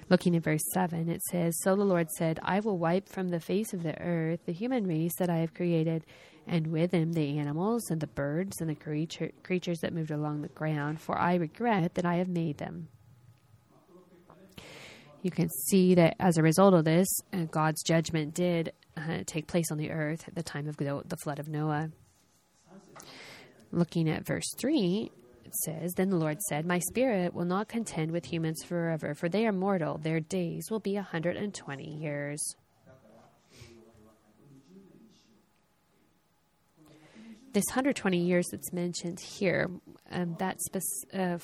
Looking 0.10 0.36
at 0.36 0.42
verse 0.42 0.64
7, 0.74 1.08
it 1.08 1.22
says, 1.30 1.54
So 1.62 1.76
the 1.76 1.84
Lord 1.84 2.10
said, 2.18 2.40
I 2.42 2.60
will 2.60 2.80
wipe 2.80 3.08
from 3.08 3.30
the 3.30 3.40
face 3.40 3.72
of 3.72 3.84
the 3.84 4.02
earth 4.02 4.40
the 4.48 4.52
human 4.52 4.88
race 4.88 5.14
that 5.20 5.30
I 5.30 5.38
have 5.38 5.54
created, 5.54 6.08
and 6.48 6.66
with 6.66 6.90
them 6.90 7.14
the 7.14 7.38
animals 7.38 7.92
and 7.92 8.02
the 8.02 8.08
birds 8.08 8.60
and 8.60 8.68
the 8.68 8.74
creature, 8.74 9.30
creatures 9.44 9.82
that 9.82 9.94
moved 9.94 10.10
along 10.10 10.42
the 10.42 10.48
ground, 10.48 11.00
for 11.00 11.20
I 11.20 11.36
regret 11.36 11.94
that 11.94 12.06
I 12.06 12.16
have 12.16 12.30
made 12.30 12.58
them. 12.58 12.88
You 15.22 15.32
can 15.32 15.50
see 15.50 15.96
that 15.96 16.16
as 16.20 16.38
a 16.38 16.42
result 16.42 16.74
of 16.74 16.86
this, 16.86 17.08
uh, 17.34 17.44
God's 17.52 17.84
judgment 17.84 18.34
did 18.34 18.72
uh, 18.96 19.20
take 19.26 19.48
place 19.48 19.70
on 19.70 19.78
the 19.78 19.92
earth 19.92 20.24
at 20.28 20.36
the 20.36 20.44
time 20.44 20.68
of 20.68 20.78
the, 20.78 21.18
flood 21.22 21.40
of 21.40 21.50
Noah. 21.50 21.90
Looking 23.72 24.10
at 24.10 24.26
verse 24.26 24.50
3, 24.58 25.12
it 25.44 25.56
says, 25.66 25.94
Then 25.94 26.10
the 26.10 26.16
Lord 26.16 26.40
said, 26.48 26.66
My 26.66 26.80
spirit 26.80 27.34
will 27.34 27.46
not 27.46 27.68
contend 27.68 28.12
with 28.12 28.26
humans 28.26 28.64
forever, 28.64 29.14
for 29.14 29.28
they 29.28 29.46
are 29.46 29.52
mortal. 29.52 29.98
Their 29.98 30.22
days 30.22 30.72
will 30.72 30.80
be 30.80 30.94
a 30.94 31.02
120 31.02 31.84
years. 31.84 32.56
This 37.52 37.66
120 37.70 38.20
years 38.20 38.48
that's 38.52 38.72
mentioned 38.72 39.20
here, 39.20 39.70
um, 40.12 40.36
that's 40.40 40.66
uh, 41.14 41.40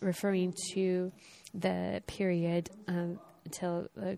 referring 0.00 0.52
to 0.74 1.12
the 1.54 2.02
period 2.06 2.70
um, 2.86 3.18
until 3.44 3.88
uh, 4.00 4.14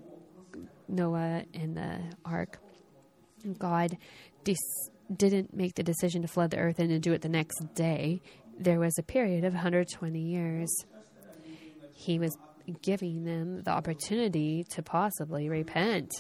Noah 0.89 1.45
and 1.55 1.77
the 1.77 2.01
ark. 2.25 2.59
God 3.59 3.97
didn't 5.15 5.55
make 5.55 5.75
the 5.75 5.83
decision 5.83 6.23
to 6.23 6.29
flood 6.29 6.51
the 6.51 6.59
earth 6.59 6.79
and 6.79 7.03
do 7.03 7.13
it 7.13 7.23
the 7.23 7.29
next 7.29 7.75
day, 7.75 8.21
there 8.59 8.79
was 8.79 8.97
a 8.99 9.03
period 9.03 9.45
of 9.45 9.55
120 9.55 10.21
years. 10.21 10.71
He 11.93 12.19
was 12.19 12.37
giving 12.83 13.25
them 13.25 13.63
the 13.63 13.71
opportunity 13.71 14.65
to 14.71 14.83
possibly 14.83 15.49
repent, 15.49 16.11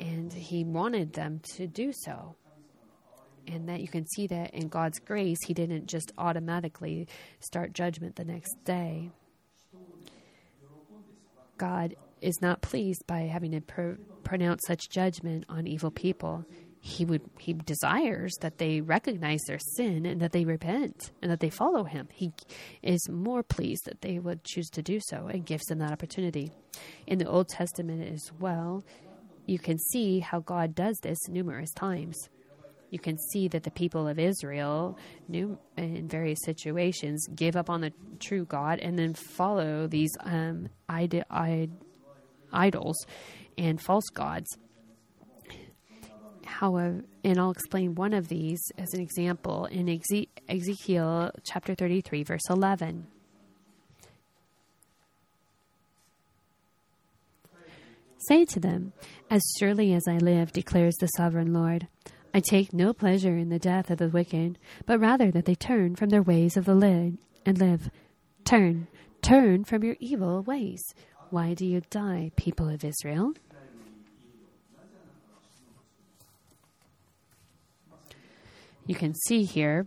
and 0.00 0.32
he 0.32 0.64
wanted 0.64 1.12
them 1.12 1.40
to 1.56 1.66
do 1.66 1.92
so. 1.92 2.36
And 3.46 3.68
that 3.68 3.80
you 3.80 3.88
can 3.88 4.06
see 4.06 4.26
that 4.28 4.54
in 4.54 4.68
God's 4.68 4.98
grace, 5.00 5.38
He 5.44 5.54
didn't 5.54 5.86
just 5.86 6.12
automatically 6.18 7.08
start 7.40 7.72
judgment 7.72 8.14
the 8.16 8.24
next 8.24 8.54
day. 8.64 9.10
God 11.60 11.94
is 12.20 12.40
not 12.40 12.62
pleased 12.62 13.06
by 13.06 13.20
having 13.20 13.52
to 13.52 13.60
pr- 13.60 14.00
pronounce 14.24 14.62
such 14.66 14.88
judgment 14.90 15.44
on 15.48 15.66
evil 15.66 15.90
people 15.90 16.44
he 16.80 17.04
would 17.04 17.20
he 17.38 17.52
desires 17.52 18.34
that 18.40 18.56
they 18.56 18.80
recognize 18.80 19.40
their 19.46 19.58
sin 19.76 20.06
and 20.06 20.20
that 20.20 20.32
they 20.32 20.46
repent 20.46 21.12
and 21.20 21.30
that 21.30 21.40
they 21.40 21.50
follow 21.50 21.84
him. 21.84 22.08
He 22.10 22.32
is 22.82 23.06
more 23.08 23.42
pleased 23.42 23.84
that 23.84 24.00
they 24.00 24.18
would 24.18 24.44
choose 24.44 24.68
to 24.70 24.82
do 24.82 24.98
so 25.08 25.26
and 25.26 25.44
gives 25.44 25.64
them 25.66 25.78
that 25.80 25.92
opportunity. 25.92 26.50
In 27.06 27.18
the 27.18 27.28
Old 27.28 27.48
Testament 27.48 28.10
as 28.10 28.32
well, 28.40 28.82
you 29.44 29.58
can 29.58 29.78
see 29.78 30.20
how 30.20 30.40
God 30.40 30.74
does 30.74 30.98
this 31.02 31.18
numerous 31.28 31.72
times. 31.72 32.16
You 32.90 32.98
can 32.98 33.16
see 33.18 33.48
that 33.48 33.62
the 33.62 33.70
people 33.70 34.08
of 34.08 34.18
Israel, 34.18 34.98
knew 35.28 35.58
in 35.76 36.08
various 36.08 36.40
situations, 36.44 37.26
give 37.34 37.56
up 37.56 37.70
on 37.70 37.80
the 37.80 37.92
true 38.18 38.44
God 38.44 38.80
and 38.80 38.98
then 38.98 39.14
follow 39.14 39.86
these 39.86 40.10
um, 40.20 40.68
Id- 40.88 41.24
Id- 41.30 41.76
idols 42.52 43.06
and 43.56 43.80
false 43.80 44.08
gods 44.12 44.56
However, 46.60 47.04
and 47.24 47.38
I'll 47.38 47.52
explain 47.52 47.94
one 47.94 48.12
of 48.12 48.28
these 48.28 48.60
as 48.76 48.92
an 48.92 49.00
example 49.00 49.66
in 49.66 49.88
Ezekiel 50.48 51.30
chapter 51.44 51.74
33, 51.74 52.24
verse 52.24 52.42
11. 52.50 53.06
Say 58.28 58.44
to 58.44 58.60
them, 58.60 58.92
As 59.30 59.40
surely 59.58 59.94
as 59.94 60.02
I 60.06 60.18
live, 60.18 60.52
declares 60.52 60.94
the 61.00 61.06
sovereign 61.06 61.54
Lord, 61.54 61.88
I 62.32 62.40
take 62.40 62.72
no 62.72 62.92
pleasure 62.92 63.36
in 63.36 63.48
the 63.48 63.58
death 63.58 63.90
of 63.90 63.98
the 63.98 64.08
wicked, 64.08 64.58
but 64.86 65.00
rather 65.00 65.30
that 65.32 65.46
they 65.46 65.56
turn 65.56 65.96
from 65.96 66.10
their 66.10 66.22
ways 66.22 66.56
of 66.56 66.64
the 66.64 66.74
lid 66.74 67.18
and 67.44 67.58
live. 67.58 67.90
Turn, 68.44 68.86
turn 69.20 69.64
from 69.64 69.82
your 69.82 69.96
evil 69.98 70.42
ways. 70.42 70.82
Why 71.30 71.54
do 71.54 71.66
you 71.66 71.82
die, 71.90 72.30
people 72.36 72.68
of 72.68 72.84
Israel? 72.84 73.32
You 78.86 78.94
can 78.94 79.14
see 79.14 79.44
here 79.44 79.86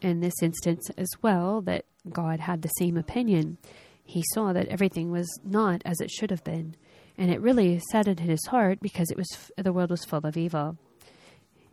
in 0.00 0.20
this 0.20 0.42
instance 0.42 0.90
as 0.96 1.08
well 1.22 1.60
that 1.62 1.84
God 2.10 2.40
had 2.40 2.62
the 2.62 2.68
same 2.68 2.96
opinion. 2.96 3.58
He 4.04 4.24
saw 4.32 4.52
that 4.54 4.68
everything 4.68 5.10
was 5.10 5.28
not 5.44 5.82
as 5.84 6.00
it 6.00 6.10
should 6.10 6.30
have 6.30 6.44
been, 6.44 6.74
and 7.18 7.30
it 7.30 7.40
really 7.40 7.80
saddened 7.90 8.20
his 8.20 8.44
heart 8.46 8.80
because 8.80 9.10
it 9.10 9.16
was 9.16 9.50
the 9.56 9.72
world 9.72 9.90
was 9.90 10.04
full 10.04 10.26
of 10.26 10.36
evil. 10.36 10.78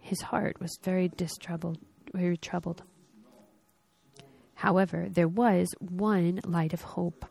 His 0.06 0.22
heart 0.22 0.62
was 0.62 0.78
very 0.84 1.10
distrtroubled, 1.10 1.78
very 2.14 2.38
troubled. 2.38 2.84
However, 4.54 5.08
there 5.10 5.28
was 5.28 5.74
one 5.80 6.42
light 6.46 6.74
of 6.74 6.84
hope. 6.84 7.26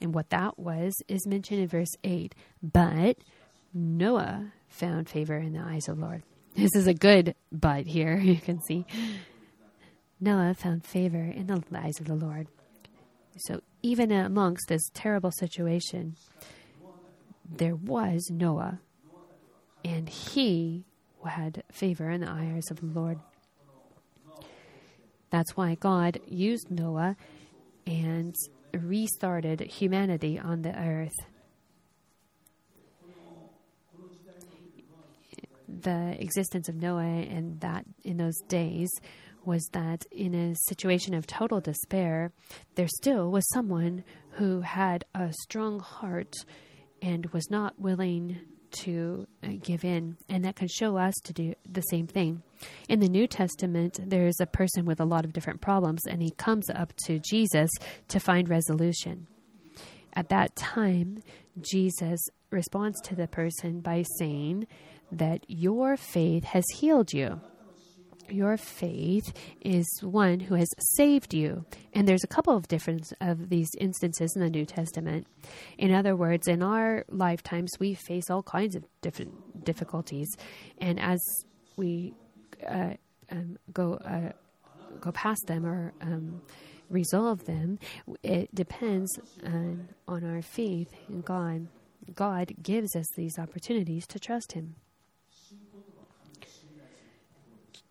And 0.00 0.12
what 0.12 0.30
that 0.30 0.58
was 0.58 0.94
is 1.06 1.28
mentioned 1.28 1.60
in 1.60 1.68
verse 1.68 1.94
8. 2.02 2.34
But 2.60 3.18
Noah 3.72 4.52
found 4.68 5.08
favor 5.08 5.36
in 5.36 5.52
the 5.52 5.60
eyes 5.60 5.86
of 5.88 5.96
the 5.96 6.02
Lord. 6.02 6.24
This 6.56 6.74
is 6.74 6.88
a 6.88 6.92
good 6.92 7.36
but 7.52 7.86
here, 7.86 8.16
you 8.18 8.36
can 8.36 8.60
see. 8.64 8.84
Noah 10.20 10.54
found 10.54 10.84
favor 10.84 11.22
in 11.22 11.46
the 11.46 11.62
eyes 11.72 12.00
of 12.00 12.06
the 12.06 12.16
Lord. 12.16 12.48
So, 13.46 13.60
even 13.80 14.10
amongst 14.10 14.66
this 14.66 14.90
terrible 14.92 15.30
situation, 15.30 16.16
there 17.48 17.76
was 17.76 18.28
Noah, 18.28 18.80
and 19.84 20.08
he 20.08 20.84
had 21.26 21.62
favor 21.70 22.10
in 22.10 22.20
the 22.20 22.30
eyes 22.30 22.70
of 22.70 22.80
the 22.80 22.86
Lord. 22.86 23.18
That's 25.30 25.56
why 25.56 25.76
God 25.76 26.20
used 26.26 26.70
Noah 26.70 27.16
and 27.86 28.34
restarted 28.72 29.60
humanity 29.60 30.38
on 30.38 30.62
the 30.62 30.78
earth. 30.78 31.16
The 35.68 36.16
existence 36.20 36.68
of 36.68 36.76
Noah 36.76 37.02
and 37.02 37.60
that 37.60 37.84
in 38.04 38.18
those 38.18 38.38
days 38.48 38.90
was 39.44 39.66
that 39.72 40.04
in 40.12 40.34
a 40.34 40.54
situation 40.68 41.14
of 41.14 41.26
total 41.26 41.60
despair, 41.60 42.32
there 42.74 42.88
still 42.88 43.30
was 43.30 43.44
someone 43.52 44.04
who 44.32 44.60
had 44.60 45.04
a 45.14 45.32
strong 45.42 45.80
heart 45.80 46.34
and 47.00 47.26
was 47.26 47.50
not 47.50 47.80
willing 47.80 48.38
to 48.72 49.26
uh, 49.42 49.48
give 49.62 49.84
in, 49.84 50.16
and 50.28 50.44
that 50.44 50.56
can 50.56 50.68
show 50.68 50.96
us 50.96 51.14
to 51.24 51.32
do 51.32 51.54
the 51.70 51.82
same 51.82 52.06
thing. 52.06 52.42
In 52.88 53.00
the 53.00 53.08
New 53.08 53.26
Testament, 53.26 53.98
there's 54.04 54.40
a 54.40 54.46
person 54.46 54.84
with 54.84 55.00
a 55.00 55.04
lot 55.04 55.24
of 55.24 55.32
different 55.32 55.60
problems, 55.60 56.02
and 56.06 56.22
he 56.22 56.30
comes 56.32 56.68
up 56.70 56.92
to 57.06 57.18
Jesus 57.18 57.70
to 58.08 58.20
find 58.20 58.48
resolution. 58.48 59.26
At 60.14 60.28
that 60.28 60.54
time, 60.56 61.22
Jesus 61.60 62.20
responds 62.50 63.00
to 63.02 63.14
the 63.14 63.28
person 63.28 63.80
by 63.80 64.04
saying 64.18 64.66
that 65.10 65.44
your 65.48 65.96
faith 65.96 66.44
has 66.44 66.64
healed 66.74 67.12
you 67.12 67.40
your 68.32 68.56
faith 68.56 69.32
is 69.60 69.86
one 70.02 70.40
who 70.40 70.54
has 70.54 70.68
saved 70.96 71.34
you. 71.34 71.64
And 71.92 72.06
there's 72.08 72.24
a 72.24 72.28
couple 72.28 72.56
of 72.56 72.68
different 72.68 73.12
of 73.20 73.48
these 73.48 73.68
instances 73.78 74.34
in 74.34 74.42
the 74.42 74.50
New 74.50 74.64
Testament. 74.64 75.26
In 75.78 75.92
other 75.92 76.16
words, 76.16 76.48
in 76.48 76.62
our 76.62 77.04
lifetimes, 77.08 77.70
we 77.78 77.94
face 77.94 78.30
all 78.30 78.42
kinds 78.42 78.74
of 78.74 78.84
different 79.00 79.64
difficulties, 79.64 80.28
and 80.78 80.98
as 81.00 81.20
we 81.76 82.14
uh, 82.68 82.94
um, 83.30 83.58
go 83.72 83.94
uh, 83.94 84.32
go 85.00 85.12
past 85.12 85.46
them 85.46 85.66
or 85.66 85.92
um, 86.00 86.42
resolve 86.90 87.44
them, 87.44 87.78
it 88.22 88.54
depends 88.54 89.18
on, 89.44 89.88
on 90.06 90.24
our 90.24 90.42
faith 90.42 90.92
in 91.08 91.22
God. 91.22 91.66
God 92.14 92.52
gives 92.62 92.94
us 92.96 93.06
these 93.16 93.38
opportunities 93.38 94.06
to 94.08 94.18
trust 94.18 94.52
Him. 94.52 94.76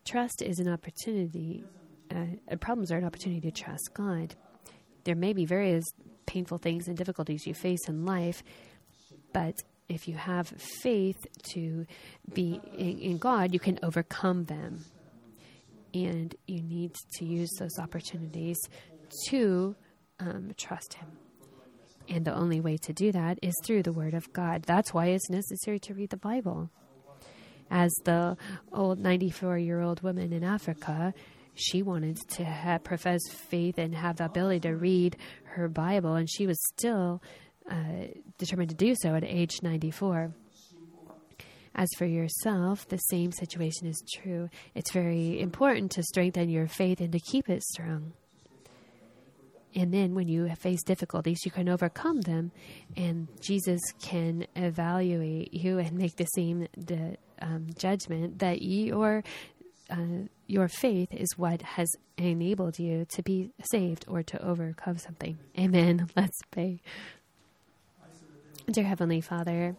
Trust 0.04 0.42
is 0.42 0.58
an 0.58 0.68
opportunity, 0.68 1.64
uh, 2.10 2.56
problems 2.60 2.90
are 2.90 2.98
an 2.98 3.04
opportunity 3.04 3.40
to 3.40 3.62
trust 3.62 3.90
God. 3.94 4.34
There 5.04 5.14
may 5.14 5.32
be 5.32 5.44
various 5.44 5.84
painful 6.26 6.58
things 6.58 6.88
and 6.88 6.96
difficulties 6.96 7.46
you 7.46 7.54
face 7.54 7.88
in 7.88 8.04
life, 8.04 8.42
but 9.32 9.54
if 9.88 10.08
you 10.08 10.14
have 10.14 10.48
faith 10.48 11.26
to 11.52 11.86
be 12.32 12.60
in, 12.76 12.98
in 12.98 13.18
God, 13.18 13.52
you 13.52 13.60
can 13.60 13.78
overcome 13.82 14.44
them. 14.44 14.84
And 15.94 16.34
you 16.46 16.62
need 16.62 16.94
to 17.18 17.24
use 17.24 17.50
those 17.58 17.78
opportunities 17.78 18.58
to 19.28 19.76
um, 20.18 20.52
trust 20.56 20.94
Him. 20.94 21.08
And 22.08 22.24
the 22.24 22.34
only 22.34 22.60
way 22.60 22.78
to 22.78 22.92
do 22.92 23.12
that 23.12 23.38
is 23.42 23.54
through 23.64 23.82
the 23.82 23.92
Word 23.92 24.14
of 24.14 24.32
God. 24.32 24.62
That's 24.62 24.94
why 24.94 25.06
it's 25.06 25.28
necessary 25.28 25.78
to 25.80 25.94
read 25.94 26.10
the 26.10 26.16
Bible 26.16 26.70
as 27.72 27.90
the 28.04 28.36
old 28.72 29.00
94 29.00 29.58
year 29.58 29.80
old 29.80 30.02
woman 30.02 30.32
in 30.32 30.44
Africa, 30.44 31.14
she 31.54 31.82
wanted 31.82 32.18
to 32.36 32.44
have, 32.44 32.84
profess 32.84 33.20
faith 33.30 33.78
and 33.78 33.94
have 33.94 34.16
the 34.16 34.26
ability 34.26 34.60
to 34.60 34.76
read 34.76 35.16
her 35.44 35.68
Bible, 35.68 36.14
and 36.14 36.30
she 36.30 36.46
was 36.46 36.58
still 36.74 37.22
uh, 37.70 38.06
determined 38.38 38.70
to 38.70 38.76
do 38.76 38.94
so 38.94 39.14
at 39.14 39.24
age 39.24 39.62
94. 39.62 40.32
As 41.74 41.88
for 41.96 42.04
yourself, 42.04 42.86
the 42.88 42.98
same 42.98 43.32
situation 43.32 43.86
is 43.86 44.04
true. 44.22 44.50
It's 44.74 44.92
very 44.92 45.40
important 45.40 45.90
to 45.92 46.02
strengthen 46.02 46.50
your 46.50 46.66
faith 46.66 47.00
and 47.00 47.12
to 47.12 47.20
keep 47.20 47.48
it 47.48 47.62
strong. 47.62 48.12
And 49.74 49.92
then 49.92 50.14
when 50.14 50.28
you 50.28 50.54
face 50.56 50.82
difficulties, 50.82 51.46
you 51.46 51.50
can 51.50 51.70
overcome 51.70 52.20
them, 52.20 52.52
and 52.94 53.28
Jesus 53.40 53.80
can 54.02 54.46
evaluate 54.54 55.54
you 55.54 55.78
and 55.78 55.92
make 55.92 56.16
the 56.16 56.26
same 56.26 56.68
the, 56.76 57.16
um, 57.42 57.66
judgment 57.76 58.38
that 58.38 58.62
your 58.62 59.22
uh, 59.90 60.26
your 60.46 60.68
faith 60.68 61.08
is 61.12 61.36
what 61.36 61.60
has 61.62 61.88
enabled 62.16 62.78
you 62.78 63.04
to 63.10 63.22
be 63.22 63.50
saved 63.70 64.04
or 64.08 64.22
to 64.22 64.42
overcome 64.42 64.96
something. 64.96 65.38
Amen. 65.58 66.08
Let's 66.16 66.38
pray. 66.50 66.80
Dear 68.70 68.84
Heavenly 68.84 69.20
Father, 69.20 69.76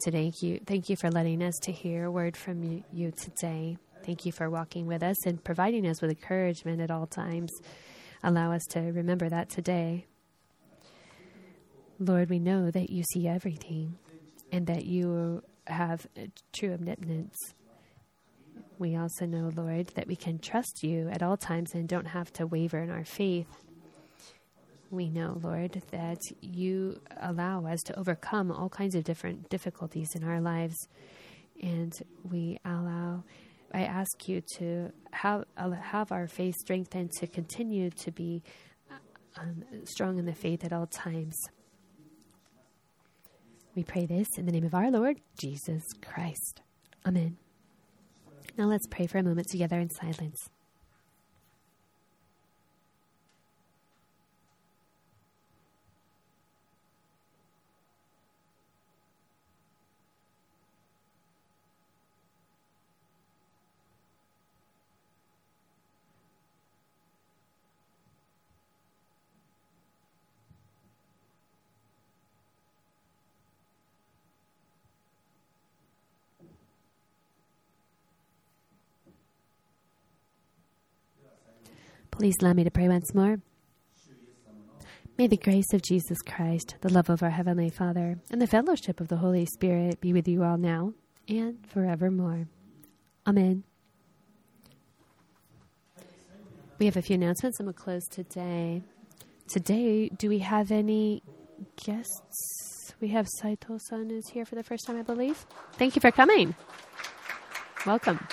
today 0.00 0.32
you 0.40 0.60
thank 0.66 0.88
you 0.88 0.96
for 0.96 1.10
letting 1.10 1.42
us 1.42 1.54
to 1.62 1.72
hear 1.72 2.06
a 2.06 2.10
word 2.10 2.36
from 2.36 2.64
you, 2.64 2.82
you 2.92 3.12
today. 3.12 3.76
Thank 4.04 4.24
you 4.24 4.32
for 4.32 4.48
walking 4.48 4.86
with 4.86 5.02
us 5.02 5.26
and 5.26 5.42
providing 5.42 5.86
us 5.86 6.00
with 6.00 6.10
encouragement 6.10 6.80
at 6.80 6.90
all 6.90 7.06
times. 7.06 7.52
Allow 8.22 8.52
us 8.52 8.64
to 8.70 8.80
remember 8.80 9.28
that 9.28 9.50
today. 9.50 10.06
Lord, 11.98 12.30
we 12.30 12.38
know 12.38 12.70
that 12.70 12.90
you 12.90 13.02
see 13.12 13.26
everything 13.26 13.98
and 14.52 14.66
that 14.66 14.84
you 14.84 15.42
have 15.66 16.06
true 16.52 16.72
omnipotence. 16.72 17.36
We 18.78 18.96
also 18.96 19.24
know, 19.26 19.50
Lord, 19.54 19.88
that 19.94 20.06
we 20.06 20.16
can 20.16 20.38
trust 20.38 20.82
you 20.82 21.08
at 21.08 21.22
all 21.22 21.36
times 21.36 21.74
and 21.74 21.88
don't 21.88 22.06
have 22.06 22.32
to 22.34 22.46
waver 22.46 22.78
in 22.78 22.90
our 22.90 23.04
faith. 23.04 23.48
We 24.90 25.08
know, 25.08 25.40
Lord, 25.42 25.82
that 25.90 26.20
you 26.40 27.00
allow 27.20 27.66
us 27.66 27.82
to 27.84 27.98
overcome 27.98 28.52
all 28.52 28.68
kinds 28.68 28.94
of 28.94 29.04
different 29.04 29.48
difficulties 29.48 30.14
in 30.14 30.22
our 30.22 30.40
lives. 30.40 30.88
And 31.60 31.92
we 32.30 32.58
allow, 32.64 33.24
I 33.72 33.82
ask 33.82 34.28
you 34.28 34.42
to 34.58 34.92
have, 35.12 35.44
have 35.56 36.12
our 36.12 36.28
faith 36.28 36.54
strengthened 36.56 37.12
to 37.18 37.26
continue 37.26 37.90
to 37.90 38.12
be 38.12 38.42
um, 39.38 39.64
strong 39.84 40.18
in 40.18 40.26
the 40.26 40.34
faith 40.34 40.64
at 40.64 40.72
all 40.72 40.86
times. 40.86 41.36
We 43.76 43.84
pray 43.84 44.06
this 44.06 44.38
in 44.38 44.46
the 44.46 44.52
name 44.52 44.64
of 44.64 44.74
our 44.74 44.90
Lord 44.90 45.20
Jesus 45.38 45.92
Christ. 46.00 46.62
Amen. 47.04 47.36
Now 48.56 48.64
let's 48.64 48.86
pray 48.86 49.06
for 49.06 49.18
a 49.18 49.22
moment 49.22 49.50
together 49.50 49.78
in 49.78 49.90
silence. 49.90 50.48
Please 82.16 82.36
allow 82.40 82.54
me 82.54 82.64
to 82.64 82.70
pray 82.70 82.88
once 82.88 83.14
more. 83.14 83.38
May 85.18 85.26
the 85.26 85.36
grace 85.36 85.74
of 85.74 85.82
Jesus 85.82 86.16
Christ, 86.26 86.76
the 86.80 86.92
love 86.92 87.10
of 87.10 87.22
our 87.22 87.28
Heavenly 87.28 87.68
Father, 87.68 88.18
and 88.30 88.40
the 88.40 88.46
fellowship 88.46 89.00
of 89.00 89.08
the 89.08 89.18
Holy 89.18 89.44
Spirit 89.44 90.00
be 90.00 90.14
with 90.14 90.26
you 90.26 90.42
all 90.42 90.56
now 90.56 90.94
and 91.28 91.58
forevermore. 91.66 92.48
Amen. 93.26 93.64
We 96.78 96.86
have 96.86 96.96
a 96.96 97.02
few 97.02 97.16
announcements 97.16 97.58
and 97.58 97.66
we'll 97.66 97.74
close 97.74 98.06
today. 98.08 98.82
Today, 99.48 100.08
do 100.08 100.30
we 100.30 100.38
have 100.38 100.70
any 100.70 101.22
guests? 101.84 102.94
We 102.98 103.08
have 103.08 103.26
Saito 103.40 103.76
san 103.78 104.10
is 104.10 104.28
here 104.28 104.46
for 104.46 104.54
the 104.54 104.62
first 104.62 104.86
time, 104.86 104.98
I 104.98 105.02
believe. 105.02 105.44
Thank 105.72 105.96
you 105.96 106.00
for 106.00 106.10
coming. 106.10 106.54
Welcome. 107.84 108.26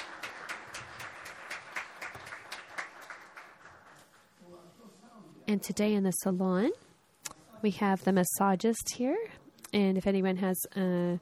And 5.53 5.61
today 5.61 5.93
in 5.93 6.01
the 6.01 6.09
salon, 6.09 6.71
we 7.61 7.69
have 7.69 8.03
the 8.03 8.11
massagist 8.11 8.95
here. 8.95 9.15
And 9.71 9.99
if 9.99 10.07
anyone 10.07 10.37
has 10.37 10.59
uh, 10.75 11.17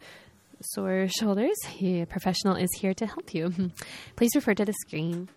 sore 0.61 1.09
shoulders, 1.09 1.57
a 1.81 2.05
professional 2.05 2.55
is 2.55 2.69
here 2.79 2.93
to 2.93 3.05
help 3.07 3.33
you. 3.33 3.51
Please 4.15 4.31
refer 4.33 4.53
to 4.53 4.63
the 4.63 4.71
screen. 4.71 5.27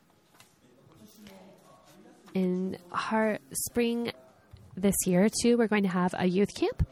In 2.35 2.79
our 3.11 3.41
spring 3.51 4.13
this 4.77 4.95
year, 5.07 5.27
too, 5.43 5.59
we're 5.59 5.67
going 5.67 5.83
to 5.83 5.89
have 5.89 6.15
a 6.17 6.27
youth 6.27 6.55
camp. 6.55 6.87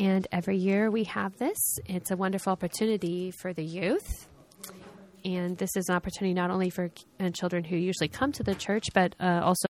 And 0.00 0.26
every 0.32 0.56
year 0.56 0.90
we 0.90 1.04
have 1.04 1.38
this. 1.38 1.76
It's 1.86 2.10
a 2.10 2.16
wonderful 2.16 2.52
opportunity 2.52 3.30
for 3.30 3.52
the 3.52 3.64
youth. 3.64 4.26
And 5.24 5.56
this 5.56 5.70
is 5.76 5.88
an 5.88 5.94
opportunity 5.94 6.34
not 6.34 6.50
only 6.50 6.70
for 6.70 6.90
uh, 7.20 7.30
children 7.30 7.62
who 7.62 7.76
usually 7.76 8.08
come 8.08 8.32
to 8.32 8.42
the 8.42 8.56
church, 8.56 8.86
but 8.92 9.14
uh, 9.20 9.42
also 9.44 9.67